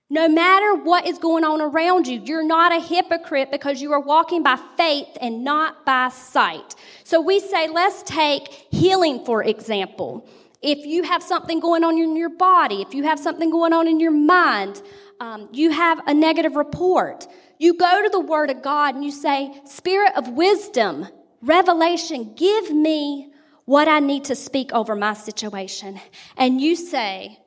No 0.10 0.30
matter 0.30 0.74
what 0.74 1.06
is 1.06 1.18
going 1.18 1.44
on 1.44 1.60
around 1.60 2.08
you, 2.08 2.22
you're 2.24 2.46
not 2.46 2.72
a 2.72 2.80
hypocrite 2.80 3.52
because 3.52 3.82
you 3.82 3.92
are 3.92 4.00
walking 4.00 4.42
by 4.42 4.58
faith 4.78 5.10
and 5.20 5.44
not 5.44 5.86
by 5.86 6.08
sight. 6.10 6.76
So 7.04 7.20
we 7.20 7.42
say, 7.42 7.68
let's 7.68 8.04
take 8.04 8.48
healing, 8.72 9.26
for 9.26 9.44
example. 9.44 10.26
If 10.62 10.86
you 10.86 11.04
have 11.04 11.22
something 11.22 11.60
going 11.60 11.84
on 11.84 11.98
in 11.98 12.16
your 12.16 12.30
body, 12.30 12.82
if 12.82 12.94
you 12.94 13.04
have 13.04 13.20
something 13.20 13.50
going 13.50 13.74
on 13.74 13.86
in 13.86 14.00
your 14.00 14.12
mind, 14.12 14.82
um, 15.20 15.50
you 15.52 15.72
have 15.72 16.02
a 16.08 16.14
negative 16.14 16.56
report, 16.56 17.28
you 17.60 17.74
go 17.74 18.02
to 18.04 18.10
the 18.10 18.20
Word 18.20 18.50
of 18.50 18.62
God 18.62 18.96
and 18.96 19.04
you 19.04 19.12
say, 19.12 19.60
Spirit 19.66 20.14
of 20.16 20.30
wisdom, 20.30 21.08
revelation, 21.42 22.34
give 22.36 22.72
me 22.72 23.32
what 23.66 23.88
I 23.88 24.00
need 24.00 24.26
to 24.26 24.36
speak 24.36 24.72
over 24.74 24.96
my 24.96 25.14
situation. 25.14 26.00
And 26.38 26.62
you 26.62 26.76
say, 26.76 27.40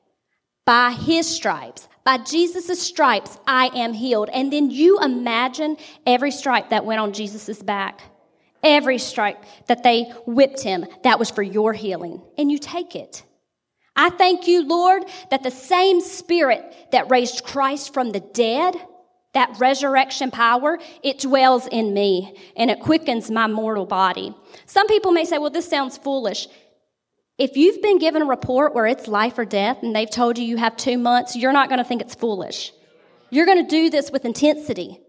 by 0.66 0.92
his 0.92 1.26
stripes, 1.26 1.88
by 2.04 2.18
Jesus' 2.18 2.80
stripes, 2.80 3.38
I 3.46 3.70
am 3.74 3.92
healed. 3.92 4.28
And 4.32 4.52
then 4.52 4.70
you 4.70 4.98
imagine 5.00 5.76
every 6.06 6.30
stripe 6.30 6.70
that 6.70 6.84
went 6.84 7.00
on 7.00 7.12
Jesus' 7.12 7.62
back. 7.62 8.02
Every 8.62 8.98
stripe 8.98 9.42
that 9.68 9.82
they 9.82 10.12
whipped 10.26 10.62
him, 10.62 10.84
that 11.02 11.18
was 11.18 11.30
for 11.30 11.42
your 11.42 11.72
healing. 11.72 12.22
And 12.36 12.52
you 12.52 12.58
take 12.58 12.94
it. 12.94 13.22
I 13.96 14.10
thank 14.10 14.46
you, 14.46 14.66
Lord, 14.66 15.04
that 15.30 15.42
the 15.42 15.50
same 15.50 16.00
spirit 16.00 16.88
that 16.92 17.10
raised 17.10 17.44
Christ 17.44 17.92
from 17.92 18.12
the 18.12 18.20
dead 18.20 18.76
that 19.32 19.56
resurrection 19.58 20.30
power, 20.30 20.78
it 21.02 21.20
dwells 21.20 21.66
in 21.68 21.94
me 21.94 22.36
and 22.56 22.70
it 22.70 22.80
quickens 22.80 23.30
my 23.30 23.46
mortal 23.46 23.86
body. 23.86 24.34
Some 24.66 24.88
people 24.88 25.12
may 25.12 25.24
say, 25.24 25.38
well, 25.38 25.50
this 25.50 25.68
sounds 25.68 25.96
foolish. 25.96 26.48
If 27.38 27.56
you've 27.56 27.80
been 27.80 27.98
given 27.98 28.22
a 28.22 28.26
report 28.26 28.74
where 28.74 28.86
it's 28.86 29.08
life 29.08 29.38
or 29.38 29.44
death 29.44 29.82
and 29.82 29.94
they've 29.94 30.10
told 30.10 30.36
you 30.36 30.44
you 30.44 30.56
have 30.56 30.76
two 30.76 30.98
months, 30.98 31.36
you're 31.36 31.52
not 31.52 31.68
going 31.68 31.78
to 31.78 31.84
think 31.84 32.02
it's 32.02 32.14
foolish. 32.14 32.72
You're 33.30 33.46
going 33.46 33.64
to 33.64 33.70
do 33.70 33.88
this 33.88 34.10
with 34.10 34.24
intensity. 34.24 35.00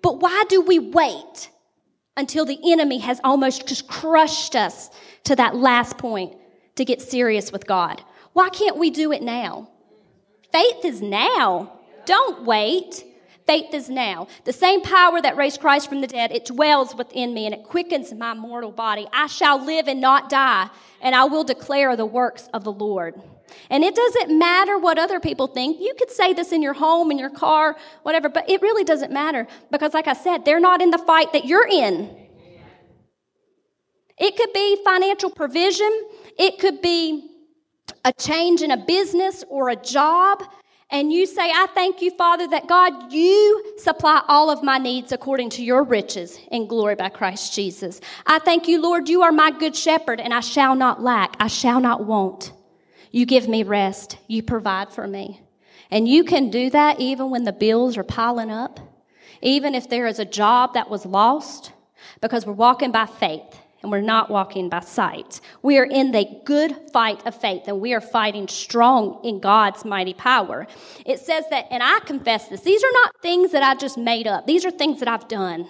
But 0.00 0.20
why 0.20 0.44
do 0.48 0.62
we 0.62 0.78
wait 0.78 1.50
until 2.16 2.46
the 2.46 2.58
enemy 2.72 2.98
has 2.98 3.20
almost 3.24 3.66
just 3.66 3.88
crushed 3.88 4.54
us 4.54 4.90
to 5.24 5.36
that 5.36 5.56
last 5.56 5.98
point 5.98 6.34
to 6.76 6.84
get 6.84 7.02
serious 7.02 7.52
with 7.52 7.66
God? 7.66 8.02
Why 8.32 8.48
can't 8.48 8.78
we 8.78 8.90
do 8.90 9.12
it 9.12 9.22
now? 9.22 9.68
Faith 10.52 10.84
is 10.84 11.02
now. 11.02 11.80
Don't 12.06 12.44
wait. 12.44 13.04
Faith 13.50 13.74
is 13.74 13.90
now. 13.90 14.28
The 14.44 14.52
same 14.52 14.80
power 14.80 15.20
that 15.20 15.36
raised 15.36 15.60
Christ 15.60 15.88
from 15.88 16.00
the 16.00 16.06
dead, 16.06 16.30
it 16.30 16.44
dwells 16.44 16.94
within 16.94 17.34
me 17.34 17.46
and 17.46 17.52
it 17.52 17.64
quickens 17.64 18.14
my 18.14 18.32
mortal 18.32 18.70
body. 18.70 19.08
I 19.12 19.26
shall 19.26 19.60
live 19.60 19.88
and 19.88 20.00
not 20.00 20.30
die, 20.30 20.68
and 21.00 21.16
I 21.16 21.24
will 21.24 21.42
declare 21.42 21.96
the 21.96 22.06
works 22.06 22.48
of 22.54 22.62
the 22.62 22.70
Lord. 22.70 23.20
And 23.68 23.82
it 23.82 23.96
doesn't 23.96 24.38
matter 24.38 24.78
what 24.78 25.00
other 25.00 25.18
people 25.18 25.48
think. 25.48 25.80
You 25.80 25.94
could 25.98 26.12
say 26.12 26.32
this 26.32 26.52
in 26.52 26.62
your 26.62 26.74
home, 26.74 27.10
in 27.10 27.18
your 27.18 27.28
car, 27.28 27.76
whatever, 28.04 28.28
but 28.28 28.48
it 28.48 28.62
really 28.62 28.84
doesn't 28.84 29.10
matter 29.10 29.48
because, 29.72 29.94
like 29.94 30.06
I 30.06 30.12
said, 30.12 30.44
they're 30.44 30.60
not 30.60 30.80
in 30.80 30.90
the 30.90 30.98
fight 30.98 31.32
that 31.32 31.44
you're 31.44 31.66
in. 31.66 32.28
It 34.16 34.36
could 34.36 34.52
be 34.52 34.80
financial 34.84 35.28
provision, 35.28 35.90
it 36.38 36.60
could 36.60 36.80
be 36.80 37.30
a 38.04 38.12
change 38.12 38.62
in 38.62 38.70
a 38.70 38.76
business 38.76 39.42
or 39.48 39.70
a 39.70 39.76
job 39.76 40.44
and 40.90 41.12
you 41.12 41.26
say, 41.26 41.50
I 41.50 41.68
thank 41.72 42.02
you, 42.02 42.10
Father, 42.10 42.48
that 42.48 42.66
God, 42.66 43.12
you 43.12 43.74
supply 43.78 44.22
all 44.26 44.50
of 44.50 44.62
my 44.62 44.78
needs 44.78 45.12
according 45.12 45.50
to 45.50 45.62
your 45.62 45.84
riches 45.84 46.38
in 46.50 46.66
glory 46.66 46.96
by 46.96 47.08
Christ 47.08 47.54
Jesus. 47.54 48.00
I 48.26 48.40
thank 48.40 48.66
you, 48.66 48.82
Lord, 48.82 49.08
you 49.08 49.22
are 49.22 49.30
my 49.30 49.52
good 49.52 49.76
shepherd, 49.76 50.20
and 50.20 50.34
I 50.34 50.40
shall 50.40 50.74
not 50.74 51.00
lack, 51.00 51.36
I 51.38 51.46
shall 51.46 51.80
not 51.80 52.04
want. 52.04 52.52
You 53.12 53.24
give 53.24 53.48
me 53.48 53.62
rest, 53.62 54.18
you 54.26 54.42
provide 54.42 54.92
for 54.92 55.06
me. 55.06 55.40
And 55.92 56.08
you 56.08 56.24
can 56.24 56.50
do 56.50 56.70
that 56.70 57.00
even 57.00 57.30
when 57.30 57.44
the 57.44 57.52
bills 57.52 57.96
are 57.96 58.04
piling 58.04 58.50
up, 58.50 58.80
even 59.42 59.74
if 59.74 59.88
there 59.88 60.06
is 60.06 60.18
a 60.18 60.24
job 60.24 60.74
that 60.74 60.90
was 60.90 61.06
lost, 61.06 61.72
because 62.20 62.44
we're 62.44 62.52
walking 62.52 62.90
by 62.90 63.06
faith 63.06 63.58
and 63.82 63.90
we're 63.90 64.00
not 64.00 64.30
walking 64.30 64.68
by 64.68 64.80
sight. 64.80 65.40
We 65.62 65.78
are 65.78 65.84
in 65.84 66.12
the 66.12 66.26
good 66.44 66.76
fight 66.92 67.26
of 67.26 67.34
faith 67.34 67.62
and 67.66 67.80
we 67.80 67.94
are 67.94 68.00
fighting 68.00 68.48
strong 68.48 69.20
in 69.24 69.40
God's 69.40 69.84
mighty 69.84 70.14
power. 70.14 70.66
It 71.06 71.18
says 71.18 71.44
that, 71.50 71.66
and 71.70 71.82
I 71.82 72.00
confess 72.00 72.48
this, 72.48 72.60
these 72.60 72.82
are 72.82 72.92
not 72.92 73.20
things 73.22 73.52
that 73.52 73.62
I 73.62 73.74
just 73.74 73.96
made 73.96 74.26
up, 74.26 74.46
these 74.46 74.64
are 74.64 74.70
things 74.70 75.00
that 75.00 75.08
I've 75.08 75.28
done. 75.28 75.66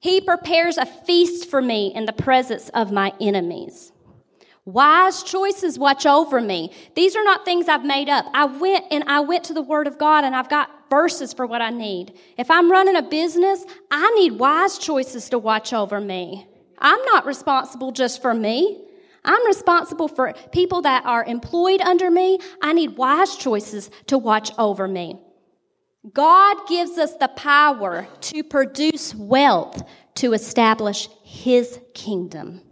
He 0.00 0.20
prepares 0.20 0.78
a 0.78 0.86
feast 0.86 1.50
for 1.50 1.60
me 1.60 1.92
in 1.94 2.06
the 2.06 2.12
presence 2.12 2.70
of 2.70 2.90
my 2.90 3.12
enemies. 3.20 3.92
Wise 4.66 5.22
choices 5.22 5.78
watch 5.78 6.04
over 6.04 6.40
me. 6.40 6.72
These 6.94 7.16
are 7.16 7.24
not 7.24 7.44
things 7.44 7.68
I've 7.68 7.84
made 7.84 8.08
up. 8.08 8.26
I 8.34 8.44
went 8.44 8.84
and 8.90 9.04
I 9.06 9.20
went 9.20 9.44
to 9.44 9.54
the 9.54 9.62
Word 9.62 9.86
of 9.86 9.98
God 9.98 10.24
and 10.24 10.36
I've 10.36 10.50
got 10.50 10.90
verses 10.90 11.32
for 11.32 11.46
what 11.46 11.62
I 11.62 11.70
need. 11.70 12.18
If 12.36 12.50
I'm 12.50 12.70
running 12.70 12.96
a 12.96 13.02
business, 13.02 13.64
I 13.90 14.10
need 14.10 14.32
wise 14.32 14.76
choices 14.78 15.30
to 15.30 15.38
watch 15.38 15.72
over 15.72 16.00
me. 16.00 16.46
I'm 16.78 17.02
not 17.06 17.26
responsible 17.26 17.92
just 17.92 18.20
for 18.20 18.34
me. 18.34 18.84
I'm 19.24 19.46
responsible 19.46 20.08
for 20.08 20.34
people 20.52 20.82
that 20.82 21.04
are 21.04 21.24
employed 21.24 21.80
under 21.80 22.10
me. 22.10 22.38
I 22.62 22.72
need 22.72 22.96
wise 22.96 23.36
choices 23.36 23.90
to 24.06 24.18
watch 24.18 24.50
over 24.58 24.88
me. 24.88 25.20
God 26.12 26.66
gives 26.66 26.96
us 26.96 27.14
the 27.16 27.28
power 27.28 28.08
to 28.22 28.42
produce 28.42 29.14
wealth 29.14 29.82
to 30.16 30.32
establish 30.32 31.08
His 31.22 31.78
kingdom. 31.92 32.62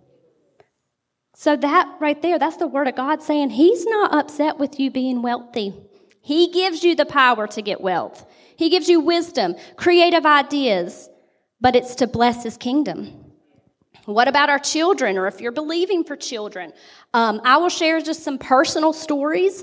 So, 1.40 1.54
that 1.54 1.98
right 2.00 2.20
there, 2.20 2.36
that's 2.36 2.56
the 2.56 2.66
word 2.66 2.88
of 2.88 2.96
God 2.96 3.22
saying 3.22 3.50
He's 3.50 3.86
not 3.86 4.12
upset 4.12 4.58
with 4.58 4.80
you 4.80 4.90
being 4.90 5.22
wealthy. 5.22 5.72
He 6.20 6.50
gives 6.50 6.82
you 6.82 6.96
the 6.96 7.06
power 7.06 7.46
to 7.46 7.62
get 7.62 7.80
wealth. 7.80 8.26
He 8.56 8.68
gives 8.68 8.88
you 8.88 8.98
wisdom, 8.98 9.54
creative 9.76 10.26
ideas, 10.26 11.08
but 11.60 11.76
it's 11.76 11.94
to 11.94 12.08
bless 12.08 12.42
His 12.42 12.56
kingdom. 12.56 13.24
What 14.04 14.26
about 14.26 14.50
our 14.50 14.58
children, 14.58 15.16
or 15.16 15.28
if 15.28 15.40
you're 15.40 15.52
believing 15.52 16.02
for 16.02 16.16
children? 16.16 16.72
Um, 17.14 17.40
I 17.44 17.58
will 17.58 17.68
share 17.68 18.00
just 18.00 18.24
some 18.24 18.38
personal 18.38 18.92
stories. 18.92 19.62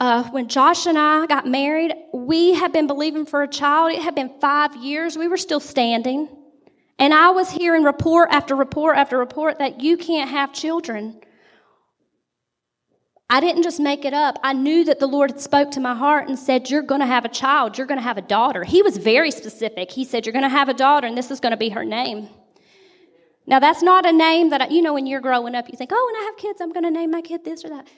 Uh, 0.00 0.24
when 0.30 0.48
Josh 0.48 0.86
and 0.86 0.96
I 0.96 1.26
got 1.26 1.46
married, 1.46 1.92
we 2.14 2.54
had 2.54 2.72
been 2.72 2.86
believing 2.86 3.26
for 3.26 3.42
a 3.42 3.48
child. 3.48 3.92
It 3.92 4.00
had 4.00 4.14
been 4.14 4.32
five 4.40 4.74
years. 4.76 5.18
We 5.18 5.28
were 5.28 5.36
still 5.36 5.60
standing. 5.60 6.26
And 6.98 7.12
I 7.12 7.30
was 7.30 7.50
hearing 7.50 7.82
report 7.82 8.30
after 8.30 8.56
report 8.56 8.96
after 8.96 9.18
report 9.18 9.58
that 9.58 9.82
you 9.82 9.96
can't 9.96 10.30
have 10.30 10.52
children. 10.52 11.20
I 13.28 13.40
didn't 13.40 13.64
just 13.64 13.80
make 13.80 14.04
it 14.04 14.14
up. 14.14 14.38
I 14.42 14.52
knew 14.52 14.84
that 14.84 15.00
the 15.00 15.08
Lord 15.08 15.32
had 15.32 15.40
spoke 15.40 15.72
to 15.72 15.80
my 15.80 15.94
heart 15.94 16.28
and 16.28 16.38
said, 16.38 16.70
You're 16.70 16.82
going 16.82 17.00
to 17.00 17.06
have 17.06 17.24
a 17.24 17.28
child. 17.28 17.76
You're 17.76 17.86
going 17.86 17.98
to 17.98 18.04
have 18.04 18.18
a 18.18 18.22
daughter. 18.22 18.62
He 18.62 18.82
was 18.82 18.96
very 18.96 19.30
specific. 19.30 19.90
He 19.90 20.04
said, 20.04 20.24
You're 20.24 20.32
going 20.32 20.44
to 20.44 20.48
have 20.48 20.68
a 20.68 20.74
daughter, 20.74 21.06
and 21.06 21.18
this 21.18 21.30
is 21.30 21.40
going 21.40 21.50
to 21.50 21.56
be 21.56 21.70
her 21.70 21.84
name. 21.84 22.28
Now, 23.48 23.58
that's 23.58 23.82
not 23.82 24.06
a 24.06 24.12
name 24.12 24.50
that, 24.50 24.70
you 24.70 24.82
know, 24.82 24.94
when 24.94 25.06
you're 25.06 25.20
growing 25.20 25.54
up, 25.54 25.68
you 25.68 25.76
think, 25.76 25.90
Oh, 25.92 26.12
when 26.12 26.22
I 26.22 26.24
have 26.26 26.36
kids, 26.36 26.60
I'm 26.60 26.72
going 26.72 26.84
to 26.84 26.90
name 26.90 27.10
my 27.10 27.20
kid 27.20 27.44
this 27.44 27.64
or 27.64 27.70
that. 27.70 27.88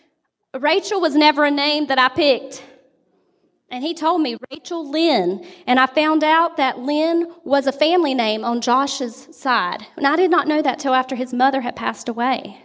Rachel 0.59 1.01
was 1.01 1.15
never 1.15 1.45
a 1.45 1.51
name 1.51 1.87
that 1.89 1.99
I 1.99 2.09
picked. 2.09 2.63
And 3.71 3.85
he 3.85 3.93
told 3.93 4.23
me 4.23 4.37
Rachel 4.51 4.91
Lynn. 4.91 5.45
And 5.67 5.79
I 5.79 5.87
found 5.87 6.25
out 6.25 6.57
that 6.57 6.79
Lynn 6.79 7.33
was 7.45 7.67
a 7.67 7.73
family 7.73 8.15
name 8.15 8.45
on 8.45 8.61
Josh's 8.61 9.29
side. 9.37 9.87
And 9.97 10.07
I 10.07 10.17
did 10.17 10.31
not 10.31 10.49
know 10.49 10.63
that 10.63 10.79
till 10.79 10.95
after 10.95 11.15
his 11.15 11.35
mother 11.35 11.61
had 11.61 11.77
passed 11.77 12.09
away. 12.09 12.63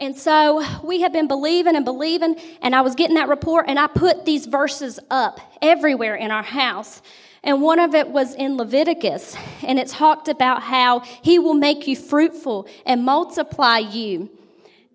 And 0.00 0.16
so 0.16 0.64
we 0.82 1.00
had 1.00 1.12
been 1.12 1.28
believing 1.28 1.76
and 1.76 1.84
believing, 1.84 2.36
and 2.60 2.74
I 2.74 2.80
was 2.80 2.94
getting 2.94 3.16
that 3.16 3.28
report, 3.28 3.66
and 3.68 3.78
I 3.78 3.86
put 3.86 4.24
these 4.24 4.46
verses 4.46 4.98
up 5.10 5.38
everywhere 5.60 6.16
in 6.16 6.30
our 6.30 6.42
house. 6.42 7.02
And 7.44 7.60
one 7.60 7.78
of 7.78 7.94
it 7.94 8.08
was 8.08 8.34
in 8.34 8.56
Leviticus, 8.56 9.36
and 9.62 9.78
it 9.78 9.88
talked 9.88 10.28
about 10.28 10.62
how 10.62 11.00
he 11.00 11.38
will 11.38 11.54
make 11.54 11.86
you 11.86 11.96
fruitful 11.96 12.68
and 12.86 13.04
multiply 13.04 13.78
you. 13.78 14.30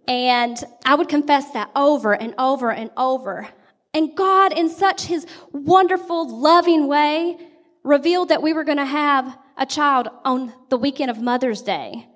And 0.08 0.58
I 0.86 0.96
would 0.96 1.10
confess 1.10 1.52
that 1.52 1.70
over 1.76 2.14
and 2.14 2.34
over 2.38 2.72
and 2.72 2.90
over. 2.98 3.50
And 3.98 4.16
God, 4.16 4.54
in 4.54 4.70
such 4.70 5.06
his 5.06 5.26
wonderful, 5.52 6.30
loving 6.30 6.86
way, 6.86 7.36
revealed 7.84 8.30
that 8.30 8.44
we 8.44 8.54
were 8.54 8.64
going 8.64 8.78
to 8.78 8.86
have 8.86 9.36
a 9.58 9.66
child 9.66 10.08
on 10.24 10.54
the 10.70 10.78
weekend 10.78 11.10
of 11.10 11.20
Mother's 11.20 11.64
Day. 11.64 12.08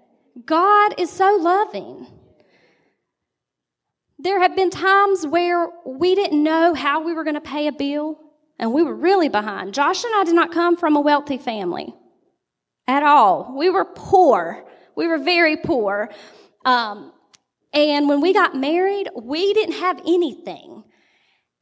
God 0.46 0.94
is 1.00 1.10
so 1.10 1.40
loving. 1.42 2.06
There 4.20 4.40
have 4.40 4.56
been 4.56 4.70
times 4.70 5.26
where 5.26 5.70
we 5.84 6.14
didn't 6.14 6.44
know 6.44 6.76
how 6.76 7.04
we 7.04 7.14
were 7.14 7.24
going 7.24 7.34
to 7.34 7.42
pay 7.42 7.66
a 7.66 7.72
bill, 7.72 8.20
and 8.60 8.72
we 8.74 8.84
were 8.84 8.96
really 8.96 9.28
behind. 9.28 9.74
Josh 9.74 10.04
and 10.04 10.14
I 10.16 10.24
did 10.24 10.36
not 10.36 10.52
come 10.52 10.78
from 10.78 10.96
a 10.96 11.02
wealthy 11.02 11.40
family 11.40 11.96
at 12.88 13.02
all. 13.02 13.56
We 13.58 13.72
were 13.72 13.86
poor. 13.86 14.64
We 14.96 15.08
were 15.08 15.18
very 15.18 15.58
poor. 15.58 16.12
Um, 16.64 17.12
and 17.74 18.08
when 18.08 18.22
we 18.22 18.34
got 18.34 18.56
married, 18.56 19.10
we 19.20 19.52
didn't 19.56 19.80
have 19.80 20.00
anything. 20.06 20.84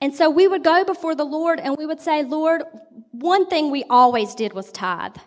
And 0.02 0.16
so 0.16 0.30
we 0.30 0.48
would 0.48 0.64
go 0.64 0.86
before 0.86 1.14
the 1.16 1.26
Lord 1.26 1.60
and 1.60 1.76
we 1.78 1.86
would 1.86 2.00
say, 2.00 2.24
Lord, 2.24 2.64
one 3.12 3.48
thing 3.48 3.70
we 3.70 3.84
always 3.90 4.34
did 4.34 4.54
was 4.54 4.72
tithe. 4.72 5.18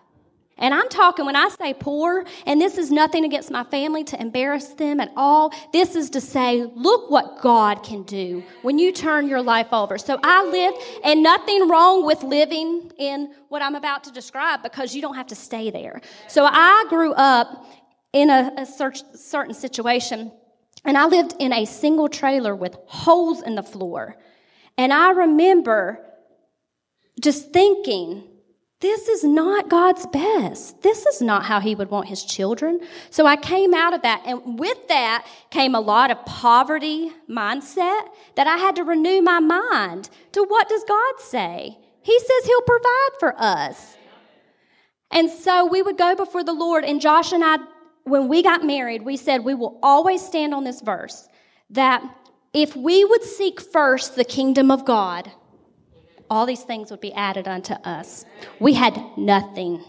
And 0.59 0.73
I'm 0.73 0.89
talking 0.89 1.27
when 1.27 1.35
I 1.35 1.49
say 1.49 1.75
poor, 1.75 2.25
and 2.47 2.61
this 2.61 2.79
is 2.79 2.91
nothing 2.91 3.25
against 3.25 3.51
my 3.51 3.65
family 3.65 4.05
to 4.05 4.21
embarrass 4.21 4.69
them 4.69 5.01
at 5.01 5.11
all. 5.17 5.53
This 5.73 5.97
is 5.97 6.11
to 6.11 6.21
say, 6.21 6.71
look 6.77 7.11
what 7.11 7.41
God 7.41 7.83
can 7.83 8.05
do 8.05 8.45
when 8.61 8.79
you 8.79 8.93
turn 8.93 9.27
your 9.27 9.43
life 9.43 9.73
over. 9.73 9.99
So 9.99 10.21
I 10.23 10.45
lived, 10.45 10.77
and 11.05 11.23
nothing 11.23 11.69
wrong 11.69 12.07
with 12.07 12.23
living 12.23 12.93
in 12.97 13.35
what 13.49 13.61
I'm 13.61 13.75
about 13.75 14.05
to 14.05 14.13
describe 14.13 14.63
because 14.63 14.95
you 14.95 15.03
don't 15.03 15.17
have 15.17 15.27
to 15.29 15.35
stay 15.35 15.71
there. 15.71 16.01
So 16.29 16.45
I 16.45 16.85
grew 16.89 17.13
up 17.15 17.67
in 18.13 18.31
a, 18.31 18.53
a 18.59 18.67
certain 18.67 19.55
situation, 19.55 20.31
and 20.85 20.97
I 20.97 21.07
lived 21.07 21.35
in 21.41 21.53
a 21.53 21.65
single 21.65 22.09
trailer 22.09 22.55
with 22.55 22.77
holes 22.87 23.43
in 23.43 23.57
the 23.57 23.63
floor. 23.65 24.17
And 24.77 24.93
I 24.93 25.11
remember 25.11 26.01
just 27.21 27.53
thinking, 27.53 28.25
this 28.81 29.07
is 29.07 29.23
not 29.23 29.69
God's 29.69 30.07
best. 30.07 30.83
This 30.83 31.07
is 31.07 31.23
not 31.23 31.45
how 31.45 31.61
He 31.61 31.75
would 31.77 31.89
want 31.89 32.09
His 32.09 32.25
children. 32.25 32.81
So 33.11 33.27
I 33.27 33.37
came 33.37 33.75
out 33.75 33.95
of 33.95 34.03
that. 34.03 34.23
And 34.27 34.59
with 34.59 34.89
that 34.89 35.25
came 35.51 35.77
a 35.77 35.81
lot 35.81 36.11
of 36.11 36.25
poverty 36.27 37.13
mindset 37.31 38.09
that 38.35 38.49
I 38.49 38.57
had 38.57 38.75
to 38.77 38.85
renew 38.85 39.23
my 39.23 39.39
mind 39.39 40.11
to 40.33 40.43
what 40.43 40.69
does 40.69 40.83
God 40.85 41.15
say? 41.21 41.79
He 42.03 42.19
says 42.19 42.45
He'll 42.45 42.63
provide 42.63 43.11
for 43.21 43.35
us. 43.41 43.97
And 45.13 45.31
so 45.31 45.65
we 45.67 45.81
would 45.83 45.97
go 45.97 46.17
before 46.17 46.43
the 46.43 46.53
Lord. 46.53 46.85
And 46.85 47.01
Josh 47.01 47.33
and 47.33 47.45
I, 47.45 47.59
when 48.03 48.27
we 48.27 48.43
got 48.43 48.65
married, 48.65 49.03
we 49.03 49.17
said 49.17 49.45
we 49.45 49.55
will 49.55 49.79
always 49.83 50.27
stand 50.27 50.55
on 50.55 50.65
this 50.65 50.81
verse 50.81 51.29
that 51.71 52.03
if 52.53 52.77
we 52.77 53.05
would 53.05 53.23
seek 53.23 53.61
first 53.61 54.17
the 54.17 54.25
kingdom 54.25 54.71
of 54.71 54.85
God, 54.85 55.31
all 56.29 56.47
these 56.47 56.62
things 56.62 56.91
would 56.91 57.01
be 57.01 57.12
added 57.12 57.49
unto 57.49 57.75
us. 57.75 58.25
We 58.59 58.75
had 58.75 58.99
nothing. 59.17 59.85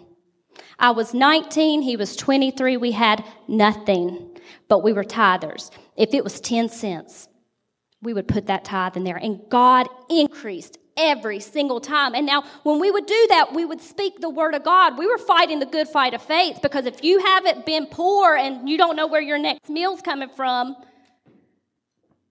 I 0.80 0.92
was 0.92 1.14
19, 1.14 1.82
he 1.82 1.96
was 1.96 2.16
23, 2.16 2.78
we 2.78 2.92
had 2.92 3.24
nothing, 3.48 4.38
but 4.68 4.84
we 4.84 4.94
were 4.94 5.04
tithers. 5.04 5.72
If 5.96 6.14
it 6.14 6.24
was 6.24 6.40
10 6.42 6.70
cents, 6.70 7.28
we 8.02 8.14
would 8.14 8.28
put 8.28 8.48
that 8.48 8.66
tithe 8.66 8.98
in 8.98 9.04
there. 9.04 9.16
And 9.16 9.42
God 9.50 9.88
increased 10.10 10.78
every 10.98 11.40
single 11.40 11.80
time. 11.80 12.14
And 12.14 12.26
now, 12.26 12.44
when 12.64 12.80
we 12.80 12.92
would 12.92 13.06
do 13.06 13.28
that, 13.30 13.54
we 13.54 13.66
would 13.66 13.82
speak 13.82 14.20
the 14.20 14.30
word 14.30 14.54
of 14.54 14.64
God. 14.64 14.98
We 14.98 15.08
were 15.08 15.18
fighting 15.18 15.60
the 15.60 15.66
good 15.66 15.88
fight 15.88 16.14
of 16.14 16.22
faith 16.22 16.60
because 16.62 16.86
if 16.86 17.04
you 17.04 17.20
haven't 17.20 17.66
been 17.66 17.88
poor 17.88 18.36
and 18.36 18.70
you 18.70 18.78
don't 18.78 18.96
know 18.96 19.08
where 19.08 19.22
your 19.22 19.40
next 19.40 19.70
meal's 19.70 20.02
coming 20.02 20.30
from, 20.30 20.76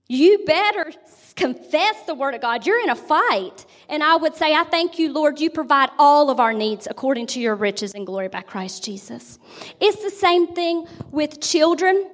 you 0.08 0.44
better 0.44 0.92
confess 1.36 2.02
the 2.06 2.14
word 2.14 2.34
of 2.34 2.40
God. 2.40 2.66
You're 2.66 2.82
in 2.82 2.90
a 2.90 2.96
fight. 2.96 3.64
And 3.88 4.02
I 4.02 4.16
would 4.16 4.34
say, 4.34 4.54
I 4.54 4.64
thank 4.64 4.98
you, 4.98 5.12
Lord, 5.12 5.40
you 5.40 5.50
provide 5.50 5.90
all 5.98 6.30
of 6.30 6.40
our 6.40 6.52
needs 6.52 6.86
according 6.90 7.26
to 7.28 7.40
your 7.40 7.54
riches 7.54 7.94
and 7.94 8.06
glory 8.06 8.28
by 8.28 8.42
Christ 8.42 8.84
Jesus. 8.84 9.38
It's 9.80 10.02
the 10.02 10.10
same 10.10 10.48
thing 10.48 10.86
with 11.10 11.40
children 11.40 12.10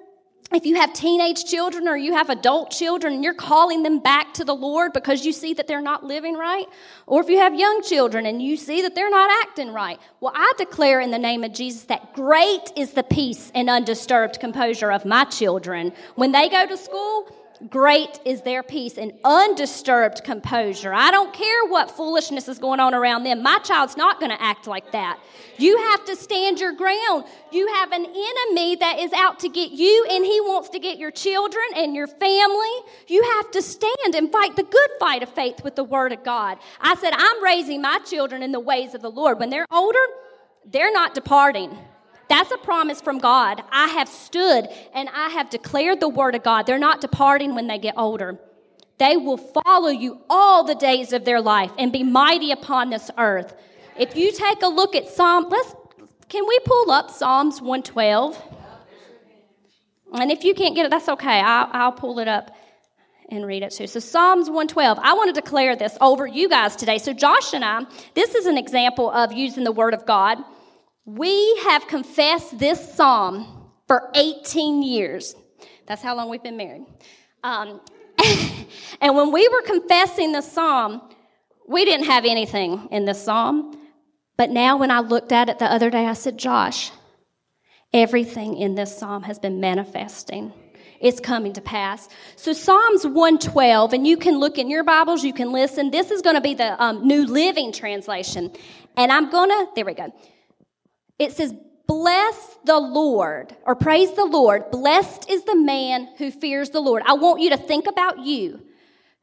if 0.50 0.64
you 0.64 0.76
have 0.76 0.94
teenage 0.94 1.44
children 1.44 1.86
or 1.86 1.96
you 1.96 2.14
have 2.14 2.30
adult 2.30 2.70
children 2.70 3.22
you're 3.22 3.34
calling 3.34 3.82
them 3.82 3.98
back 3.98 4.32
to 4.34 4.44
the 4.44 4.54
Lord 4.54 4.94
because 4.94 5.26
you 5.26 5.32
see 5.32 5.52
that 5.54 5.66
they're 5.66 5.82
not 5.82 6.04
living 6.04 6.34
right, 6.34 6.64
or 7.06 7.20
if 7.20 7.28
you 7.28 7.38
have 7.38 7.54
young 7.54 7.82
children 7.82 8.24
and 8.24 8.40
you 8.40 8.56
see 8.56 8.80
that 8.82 8.94
they're 8.94 9.10
not 9.10 9.30
acting 9.46 9.72
right, 9.72 10.00
well, 10.20 10.32
I 10.34 10.52
declare 10.56 11.00
in 11.00 11.10
the 11.10 11.18
name 11.18 11.44
of 11.44 11.52
Jesus 11.52 11.82
that 11.84 12.14
great 12.14 12.72
is 12.76 12.92
the 12.92 13.02
peace 13.02 13.52
and 13.54 13.68
undisturbed 13.68 14.40
composure 14.40 14.90
of 14.90 15.04
my 15.04 15.24
children. 15.24 15.92
When 16.14 16.32
they 16.32 16.48
go 16.48 16.66
to 16.66 16.78
school, 16.78 17.30
Great 17.68 18.20
is 18.24 18.42
their 18.42 18.62
peace 18.62 18.98
and 18.98 19.12
undisturbed 19.24 20.22
composure. 20.22 20.92
I 20.94 21.10
don't 21.10 21.32
care 21.32 21.66
what 21.66 21.90
foolishness 21.90 22.46
is 22.46 22.58
going 22.58 22.78
on 22.78 22.94
around 22.94 23.24
them. 23.24 23.42
My 23.42 23.58
child's 23.58 23.96
not 23.96 24.20
going 24.20 24.30
to 24.30 24.40
act 24.40 24.68
like 24.68 24.92
that. 24.92 25.18
You 25.56 25.76
have 25.90 26.04
to 26.04 26.14
stand 26.14 26.60
your 26.60 26.72
ground. 26.72 27.24
You 27.50 27.66
have 27.74 27.90
an 27.90 28.06
enemy 28.06 28.76
that 28.76 29.00
is 29.00 29.12
out 29.12 29.40
to 29.40 29.48
get 29.48 29.72
you, 29.72 30.06
and 30.08 30.24
he 30.24 30.40
wants 30.40 30.68
to 30.68 30.78
get 30.78 30.98
your 30.98 31.10
children 31.10 31.64
and 31.74 31.96
your 31.96 32.06
family. 32.06 32.68
You 33.08 33.24
have 33.36 33.50
to 33.50 33.60
stand 33.60 34.14
and 34.14 34.30
fight 34.30 34.54
the 34.54 34.62
good 34.62 34.90
fight 35.00 35.24
of 35.24 35.28
faith 35.28 35.64
with 35.64 35.74
the 35.74 35.84
Word 35.84 36.12
of 36.12 36.22
God. 36.22 36.58
I 36.80 36.94
said, 36.94 37.12
I'm 37.12 37.42
raising 37.42 37.82
my 37.82 37.98
children 38.06 38.44
in 38.44 38.52
the 38.52 38.60
ways 38.60 38.94
of 38.94 39.02
the 39.02 39.10
Lord. 39.10 39.40
When 39.40 39.50
they're 39.50 39.66
older, 39.72 39.98
they're 40.64 40.92
not 40.92 41.12
departing. 41.12 41.76
That's 42.28 42.50
a 42.50 42.58
promise 42.58 43.00
from 43.00 43.18
God. 43.18 43.62
I 43.70 43.88
have 43.88 44.08
stood 44.08 44.68
and 44.94 45.08
I 45.08 45.30
have 45.30 45.50
declared 45.50 46.00
the 46.00 46.08
word 46.08 46.34
of 46.34 46.42
God. 46.42 46.66
They're 46.66 46.78
not 46.78 47.00
departing 47.00 47.54
when 47.54 47.66
they 47.66 47.78
get 47.78 47.94
older. 47.96 48.38
They 48.98 49.16
will 49.16 49.38
follow 49.38 49.88
you 49.88 50.20
all 50.28 50.64
the 50.64 50.74
days 50.74 51.12
of 51.12 51.24
their 51.24 51.40
life 51.40 51.70
and 51.78 51.92
be 51.92 52.02
mighty 52.02 52.50
upon 52.50 52.90
this 52.90 53.10
earth. 53.16 53.54
If 53.96 54.16
you 54.16 54.32
take 54.32 54.62
a 54.62 54.68
look 54.68 54.94
at 54.94 55.08
Psalm, 55.08 55.46
let's, 55.48 55.74
can 56.28 56.46
we 56.46 56.58
pull 56.64 56.90
up 56.90 57.10
Psalms 57.10 57.62
112? 57.62 58.40
And 60.14 60.30
if 60.30 60.44
you 60.44 60.54
can't 60.54 60.74
get 60.74 60.86
it, 60.86 60.90
that's 60.90 61.08
okay. 61.08 61.40
I'll, 61.40 61.68
I'll 61.72 61.92
pull 61.92 62.18
it 62.18 62.28
up 62.28 62.54
and 63.30 63.46
read 63.46 63.62
it 63.62 63.72
too. 63.72 63.86
So 63.86 64.00
Psalms 64.00 64.46
112. 64.46 64.98
I 65.00 65.14
want 65.14 65.34
to 65.34 65.40
declare 65.40 65.76
this 65.76 65.96
over 66.00 66.26
you 66.26 66.48
guys 66.48 66.76
today. 66.76 66.98
So 66.98 67.12
Josh 67.12 67.52
and 67.52 67.64
I, 67.64 67.84
this 68.14 68.34
is 68.34 68.46
an 68.46 68.58
example 68.58 69.10
of 69.10 69.32
using 69.32 69.64
the 69.64 69.72
word 69.72 69.94
of 69.94 70.06
God. 70.06 70.38
We 71.08 71.56
have 71.62 71.86
confessed 71.86 72.58
this 72.58 72.94
psalm 72.94 73.70
for 73.86 74.10
18 74.14 74.82
years. 74.82 75.34
That's 75.86 76.02
how 76.02 76.14
long 76.14 76.28
we've 76.28 76.42
been 76.42 76.58
married. 76.58 76.84
Um, 77.42 77.80
and 79.00 79.16
when 79.16 79.32
we 79.32 79.48
were 79.48 79.62
confessing 79.62 80.32
the 80.32 80.42
psalm, 80.42 81.00
we 81.66 81.86
didn't 81.86 82.04
have 82.04 82.26
anything 82.26 82.88
in 82.90 83.06
this 83.06 83.24
psalm. 83.24 83.78
But 84.36 84.50
now, 84.50 84.76
when 84.76 84.90
I 84.90 85.00
looked 85.00 85.32
at 85.32 85.48
it 85.48 85.58
the 85.58 85.64
other 85.64 85.88
day, 85.88 86.04
I 86.04 86.12
said, 86.12 86.36
Josh, 86.36 86.90
everything 87.94 88.58
in 88.58 88.74
this 88.74 88.94
psalm 88.94 89.22
has 89.22 89.38
been 89.38 89.60
manifesting. 89.60 90.52
It's 91.00 91.20
coming 91.20 91.54
to 91.54 91.62
pass. 91.62 92.06
So, 92.36 92.52
Psalms 92.52 93.06
112, 93.06 93.94
and 93.94 94.06
you 94.06 94.18
can 94.18 94.38
look 94.38 94.58
in 94.58 94.68
your 94.68 94.84
Bibles, 94.84 95.24
you 95.24 95.32
can 95.32 95.52
listen. 95.52 95.90
This 95.90 96.10
is 96.10 96.20
going 96.20 96.36
to 96.36 96.42
be 96.42 96.52
the 96.52 96.82
um, 96.82 97.06
New 97.06 97.24
Living 97.24 97.72
Translation. 97.72 98.52
And 98.98 99.10
I'm 99.10 99.30
going 99.30 99.48
to, 99.48 99.68
there 99.74 99.86
we 99.86 99.94
go. 99.94 100.12
It 101.18 101.32
says, 101.32 101.54
Bless 101.86 102.58
the 102.64 102.78
Lord, 102.78 103.56
or 103.64 103.74
praise 103.74 104.12
the 104.12 104.26
Lord. 104.26 104.70
Blessed 104.70 105.30
is 105.30 105.44
the 105.44 105.56
man 105.56 106.08
who 106.18 106.30
fears 106.30 106.70
the 106.70 106.80
Lord. 106.80 107.02
I 107.06 107.14
want 107.14 107.40
you 107.40 107.48
to 107.50 107.56
think 107.56 107.86
about 107.86 108.18
you, 108.18 108.60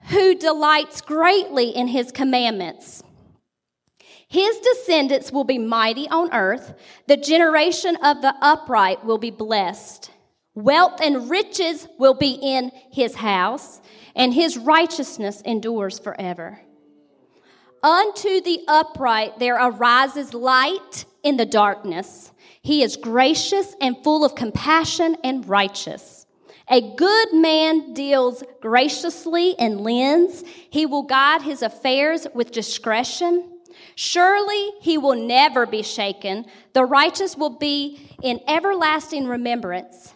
who 0.10 0.34
delights 0.34 1.02
greatly 1.02 1.70
in 1.70 1.88
his 1.88 2.12
commandments. 2.12 3.04
His 4.28 4.58
descendants 4.58 5.32
will 5.32 5.44
be 5.44 5.60
mighty 5.60 6.08
on 6.10 6.34
earth. 6.34 6.74
The 7.08 7.18
generation 7.18 7.96
of 7.98 8.24
the 8.24 8.34
upright 8.42 9.06
will 9.06 9.20
be 9.20 9.30
blessed. 9.30 10.10
Wealth 10.56 11.00
and 11.02 11.30
riches 11.30 11.88
will 12.00 12.16
be 12.16 12.32
in 12.32 12.72
his 12.92 13.14
house, 13.16 13.80
and 14.16 14.34
his 14.34 14.58
righteousness 14.58 15.42
endures 15.42 16.00
forever. 16.00 16.60
Unto 17.84 18.42
the 18.42 18.62
upright 18.68 19.38
there 19.38 19.56
arises 19.56 20.34
light 20.34 21.06
in 21.26 21.36
the 21.36 21.46
darkness. 21.46 22.32
He 22.62 22.84
is 22.84 22.96
gracious 22.96 23.76
and 23.82 24.02
full 24.04 24.24
of 24.24 24.36
compassion 24.36 25.18
and 25.24 25.48
righteous. 25.50 26.26
A 26.70 26.96
good 26.96 27.34
man 27.34 27.94
deals 27.94 28.44
graciously 28.62 29.58
and 29.60 29.82
lends. 29.82 30.44
He 30.70 30.86
will 30.86 31.04
guide 31.04 31.42
his 31.42 31.62
affairs 31.62 32.26
with 32.34 32.52
discretion. 32.52 33.52
Surely 33.96 34.72
he 34.82 34.98
will 34.98 35.16
never 35.16 35.66
be 35.66 35.84
shaken. 35.84 36.46
The 36.74 36.86
righteous 36.86 37.36
will 37.36 37.58
be 37.58 38.10
in 38.22 38.40
everlasting 38.48 39.28
remembrance. 39.28 40.14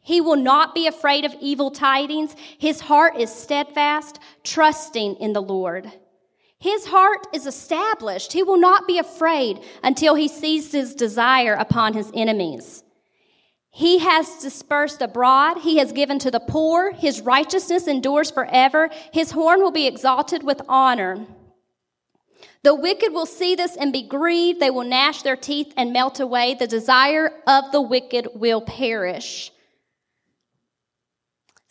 He 0.00 0.20
will 0.20 0.36
not 0.36 0.74
be 0.74 0.86
afraid 0.86 1.24
of 1.24 1.34
evil 1.40 1.70
tidings. 1.70 2.34
His 2.58 2.80
heart 2.80 3.18
is 3.18 3.30
steadfast, 3.30 4.18
trusting 4.42 5.16
in 5.16 5.34
the 5.34 5.42
Lord. 5.42 5.92
His 6.60 6.86
heart 6.86 7.26
is 7.32 7.46
established. 7.46 8.32
He 8.32 8.42
will 8.42 8.58
not 8.58 8.86
be 8.88 8.98
afraid 8.98 9.60
until 9.82 10.16
he 10.16 10.26
sees 10.26 10.72
his 10.72 10.94
desire 10.94 11.54
upon 11.54 11.94
his 11.94 12.10
enemies. 12.14 12.82
He 13.70 13.98
has 13.98 14.42
dispersed 14.42 15.00
abroad. 15.00 15.58
He 15.58 15.78
has 15.78 15.92
given 15.92 16.18
to 16.18 16.32
the 16.32 16.40
poor. 16.40 16.90
His 16.90 17.20
righteousness 17.20 17.86
endures 17.86 18.30
forever. 18.30 18.90
His 19.12 19.30
horn 19.30 19.60
will 19.60 19.70
be 19.70 19.86
exalted 19.86 20.42
with 20.42 20.60
honor. 20.68 21.26
The 22.64 22.74
wicked 22.74 23.12
will 23.12 23.26
see 23.26 23.54
this 23.54 23.76
and 23.76 23.92
be 23.92 24.02
grieved. 24.02 24.58
They 24.58 24.70
will 24.70 24.82
gnash 24.82 25.22
their 25.22 25.36
teeth 25.36 25.72
and 25.76 25.92
melt 25.92 26.18
away. 26.18 26.54
The 26.54 26.66
desire 26.66 27.30
of 27.46 27.70
the 27.70 27.80
wicked 27.80 28.28
will 28.34 28.62
perish. 28.62 29.52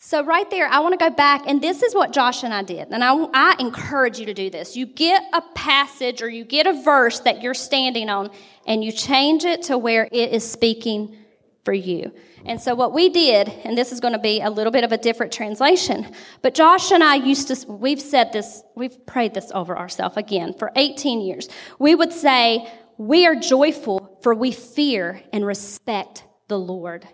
So, 0.08 0.24
right 0.24 0.50
there, 0.50 0.66
I 0.66 0.78
want 0.78 0.98
to 0.98 1.04
go 1.04 1.14
back, 1.14 1.42
and 1.46 1.60
this 1.60 1.82
is 1.82 1.94
what 1.94 2.14
Josh 2.14 2.42
and 2.42 2.54
I 2.54 2.62
did. 2.62 2.88
And 2.92 3.04
I, 3.04 3.12
I, 3.34 3.56
encourage 3.58 4.18
you 4.18 4.24
to 4.24 4.32
do 4.32 4.48
this. 4.48 4.74
You 4.74 4.86
get 4.86 5.22
a 5.34 5.42
passage 5.54 6.22
or 6.22 6.30
you 6.30 6.46
get 6.46 6.66
a 6.66 6.72
verse 6.82 7.20
that 7.20 7.42
you're 7.42 7.52
standing 7.52 8.08
on, 8.08 8.30
and 8.66 8.82
you 8.82 8.90
change 8.90 9.44
it 9.44 9.64
to 9.64 9.76
where 9.76 10.08
it 10.10 10.32
is 10.32 10.50
speaking 10.50 11.14
for 11.62 11.74
you. 11.74 12.10
And 12.46 12.58
so, 12.58 12.74
what 12.74 12.94
we 12.94 13.10
did, 13.10 13.50
and 13.50 13.76
this 13.76 13.92
is 13.92 14.00
going 14.00 14.14
to 14.14 14.18
be 14.18 14.40
a 14.40 14.48
little 14.48 14.72
bit 14.72 14.82
of 14.82 14.92
a 14.92 14.96
different 14.96 15.30
translation, 15.30 16.10
but 16.40 16.54
Josh 16.54 16.90
and 16.90 17.04
I 17.04 17.16
used 17.16 17.48
to, 17.48 17.70
we've 17.70 18.00
said 18.00 18.32
this, 18.32 18.62
we've 18.74 19.04
prayed 19.04 19.34
this 19.34 19.52
over 19.54 19.76
ourselves 19.76 20.16
again 20.16 20.54
for 20.54 20.72
18 20.74 21.20
years. 21.20 21.50
We 21.78 21.94
would 21.94 22.14
say, 22.14 22.66
We 22.96 23.26
are 23.26 23.34
joyful, 23.34 24.18
for 24.22 24.34
we 24.34 24.52
fear 24.52 25.22
and 25.34 25.44
respect 25.44 26.24
the 26.48 26.58
Lord. 26.58 27.06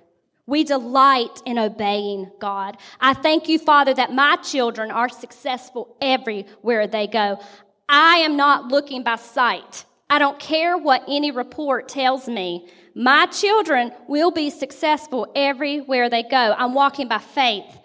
We 0.47 0.65
delight 0.65 1.43
in 1.47 1.59
obeying 1.59 2.31
God. 2.39 2.77
I 3.01 3.15
thank 3.15 3.49
you, 3.49 3.59
Father, 3.59 3.95
that 3.95 4.13
my 4.13 4.37
children 4.37 4.91
are 4.91 5.09
successful 5.09 5.97
everywhere 6.01 6.87
they 6.87 7.07
go. 7.07 7.41
I 7.89 8.19
am 8.19 8.37
not 8.37 8.69
looking 8.69 9.03
by 9.03 9.17
sight. 9.17 9.85
I 10.11 10.19
don't 10.19 10.39
care 10.39 10.77
what 10.77 11.03
any 11.09 11.31
report 11.31 11.89
tells 11.89 12.29
me. 12.29 12.69
My 12.95 13.27
children 13.27 13.93
will 14.07 14.31
be 14.31 14.51
successful 14.51 15.33
everywhere 15.35 16.11
they 16.11 16.23
go. 16.23 16.55
I'm 16.57 16.75
walking 16.75 17.09
by 17.09 17.19
faith 17.19 17.81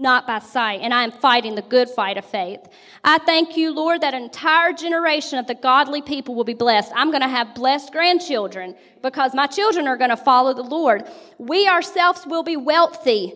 not 0.00 0.26
by 0.26 0.38
sight, 0.38 0.80
and 0.82 0.92
I 0.92 1.04
am 1.04 1.10
fighting 1.10 1.54
the 1.54 1.62
good 1.62 1.88
fight 1.88 2.18
of 2.18 2.24
faith. 2.24 2.60
I 3.02 3.18
thank 3.18 3.56
you, 3.56 3.74
Lord, 3.74 4.02
that 4.02 4.14
an 4.14 4.22
entire 4.22 4.72
generation 4.72 5.38
of 5.38 5.46
the 5.46 5.54
godly 5.54 6.02
people 6.02 6.34
will 6.34 6.44
be 6.44 6.54
blessed. 6.54 6.92
I'm 6.94 7.10
going 7.10 7.22
to 7.22 7.28
have 7.28 7.54
blessed 7.54 7.92
grandchildren 7.92 8.76
because 9.02 9.34
my 9.34 9.46
children 9.46 9.88
are 9.88 9.96
going 9.96 10.10
to 10.10 10.16
follow 10.16 10.52
the 10.54 10.62
Lord. 10.62 11.08
We 11.38 11.66
ourselves 11.66 12.26
will 12.26 12.42
be 12.42 12.56
wealthy. 12.56 13.34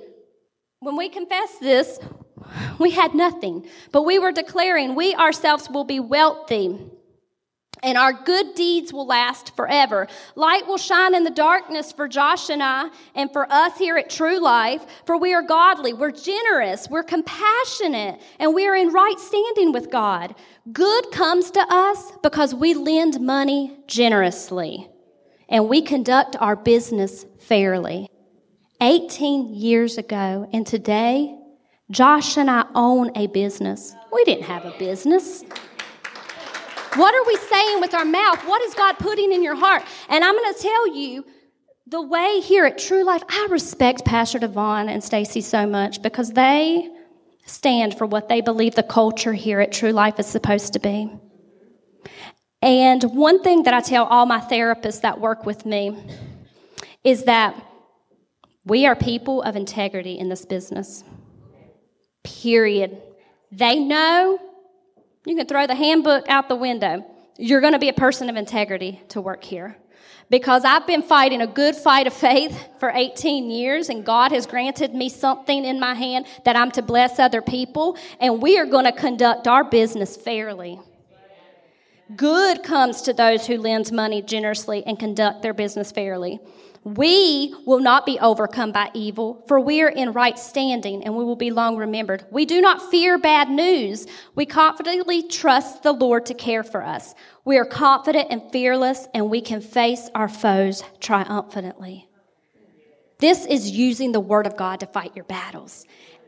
When 0.81 0.97
we 0.97 1.09
confess 1.09 1.59
this, 1.59 1.99
we 2.79 2.91
had 2.91 3.15
nothing, 3.15 3.67
but 3.93 4.03
we 4.03 4.19
were 4.19 4.33
declaring 4.33 4.95
we 4.95 5.15
ourselves 5.15 5.69
will 5.71 5.85
be 5.85 6.01
wealthy 6.01 6.79
and 7.83 7.97
our 7.97 8.13
good 8.13 8.55
deeds 8.55 8.93
will 8.93 9.07
last 9.07 9.55
forever. 9.57 10.07
Light 10.35 10.67
will 10.67 10.79
shine 10.79 11.15
in 11.15 11.25
the 11.25 11.31
darkness 11.31 11.93
for 11.93 12.09
Josh 12.09 12.51
and 12.51 12.63
I, 12.63 12.91
and 13.15 13.33
for 13.33 13.51
us 13.53 13.79
here 13.79 13.97
at 13.97 14.11
True 14.11 14.41
Life, 14.41 14.85
for 15.07 15.17
we 15.17 15.35
are 15.35 15.43
godly, 15.43 15.93
we're 15.93 16.11
generous, 16.11 16.89
we're 16.91 17.03
compassionate, 17.03 18.21
and 18.39 18.55
we 18.55 18.67
are 18.67 18.77
in 18.77 18.93
right 18.93 19.19
standing 19.19 19.73
with 19.73 19.91
God. 19.91 20.35
Good 20.73 21.11
comes 21.11 21.51
to 21.53 21.67
us 21.71 22.13
because 22.23 22.55
we 22.55 22.75
lend 22.75 23.21
money 23.21 23.79
generously, 23.87 24.89
and 25.49 25.69
we 25.69 25.83
conduct 25.83 26.37
our 26.41 26.57
business 26.57 27.25
fairly. 27.39 28.09
18 28.83 29.55
years 29.55 29.99
ago, 29.99 30.49
and 30.53 30.67
today, 30.67 31.37
Josh 31.91 32.37
and 32.37 32.49
I 32.49 32.65
own 32.75 33.11
a 33.17 33.27
business. 33.27 33.95
We 34.13 34.25
didn't 34.25 34.45
have 34.45 34.65
a 34.65 34.71
business. 34.79 35.45
What 36.95 37.15
are 37.15 37.25
we 37.27 37.37
saying 37.37 37.81
with 37.81 37.95
our 37.95 38.05
mouth? 38.05 38.45
What 38.47 38.63
is 38.63 38.75
God 38.75 38.99
putting 38.99 39.33
in 39.33 39.43
your 39.43 39.55
heart? 39.55 39.83
And 40.09 40.25
I'm 40.25 40.35
going 40.35 40.55
to 40.55 40.61
tell 40.61 40.95
you, 40.95 41.25
the 41.87 42.03
way 42.03 42.41
here 42.41 42.65
at 42.65 42.79
True 42.79 43.05
Life, 43.05 43.23
I 43.29 43.49
respect 43.51 44.05
Pastor 44.05 44.39
Devon 44.39 44.89
and 44.89 45.03
Stacy 45.03 45.41
so 45.41 45.67
much 45.67 46.03
because 46.03 46.31
they 46.33 46.89
stand 47.47 47.99
for 47.99 48.07
what 48.07 48.29
they 48.29 48.41
believe 48.41 48.75
the 48.75 48.83
culture 48.83 49.33
here 49.33 49.61
at 49.61 49.73
True 49.73 49.91
Life 49.91 50.19
is 50.21 50.27
supposed 50.27 50.73
to 50.75 50.79
be. 50.79 51.11
And 52.63 53.03
one 53.05 53.43
thing 53.43 53.65
that 53.65 53.75
I 53.75 53.81
tell 53.81 54.05
all 54.05 54.27
my 54.27 54.41
therapists 54.41 55.01
that 55.01 55.21
work 55.21 55.47
with 55.47 55.65
me 55.67 55.97
is 57.03 57.25
that 57.25 57.55
we 58.65 58.87
are 58.87 58.95
people 58.95 59.43
of 59.43 59.57
integrity 59.57 60.19
in 60.19 60.29
this 60.29 60.45
business. 60.45 61.03
Period. 62.23 63.01
They 63.51 63.79
know 63.79 64.39
you 65.27 65.37
can 65.37 65.47
throw 65.47 65.67
the 65.67 65.75
handbook 65.75 66.29
out 66.29 66.49
the 66.49 66.57
window. 66.57 67.05
You're 67.37 67.61
going 67.61 67.75
to 67.75 67.79
be 67.79 67.89
a 67.89 67.95
person 67.95 68.29
of 68.31 68.37
integrity 68.37 69.03
to 69.09 69.21
work 69.21 69.45
here. 69.45 69.77
Because 70.31 70.65
I've 70.65 70.87
been 70.87 71.03
fighting 71.03 71.43
a 71.43 71.47
good 71.47 71.75
fight 71.75 72.07
of 72.07 72.13
faith 72.13 72.69
for 72.79 72.91
18 72.91 73.51
years, 73.51 73.89
and 73.89 74.05
God 74.05 74.31
has 74.31 74.47
granted 74.47 74.95
me 74.95 75.09
something 75.09 75.65
in 75.65 75.81
my 75.81 75.95
hand 75.95 76.27
that 76.45 76.55
I'm 76.55 76.71
to 76.73 76.83
bless 76.83 77.19
other 77.19 77.43
people, 77.43 77.99
and 78.21 78.41
we 78.41 78.57
are 78.57 78.67
going 78.67 78.85
to 78.85 78.93
conduct 78.93 79.49
our 79.49 79.65
business 79.65 80.17
fairly. 80.17 80.79
Good 82.17 82.63
comes 82.63 83.03
to 83.03 83.13
those 83.13 83.47
who 83.47 83.57
lend 83.57 83.93
money 83.93 84.23
generously 84.23 84.85
and 84.87 84.99
conduct 84.99 85.43
their 85.43 85.55
business 85.55 85.93
fairly. 85.93 86.41
We 86.83 87.55
will 87.67 87.81
not 87.81 88.07
be 88.07 88.19
overcome 88.21 88.73
by 88.73 88.91
evil, 88.95 89.45
for 89.47 89.61
we 89.61 89.83
are 89.83 89.89
in 89.89 90.13
right 90.13 90.39
standing 90.39 91.05
and 91.05 91.15
we 91.15 91.25
will 91.25 91.37
be 91.37 91.51
long 91.51 91.77
remembered. 91.77 92.25
We 92.31 92.47
do 92.47 92.63
not 92.63 92.91
fear 92.91 93.19
bad 93.19 93.51
news. 93.51 94.07
We 94.35 94.47
confidently 94.47 95.29
trust 95.29 95.83
the 95.83 95.93
Lord 95.93 96.25
to 96.27 96.35
care 96.35 96.63
for 96.63 96.83
us. 96.83 97.15
We 97.45 97.59
are 97.59 97.67
confident 97.67 98.29
and 98.31 98.51
fearless, 98.51 99.09
and 99.13 99.29
we 99.29 99.43
can 99.43 99.61
face 99.61 100.09
our 100.15 100.29
foes 100.29 100.83
triumphantly. 101.01 102.09
This 103.19 103.45
is 103.45 103.71
using 103.71 104.13
the 104.13 104.21
Word 104.21 104.47
of 104.47 104.57
God 104.57 104.81
to 104.81 104.87
fight 104.87 105.15
your 105.15 105.27
battles. 105.27 105.85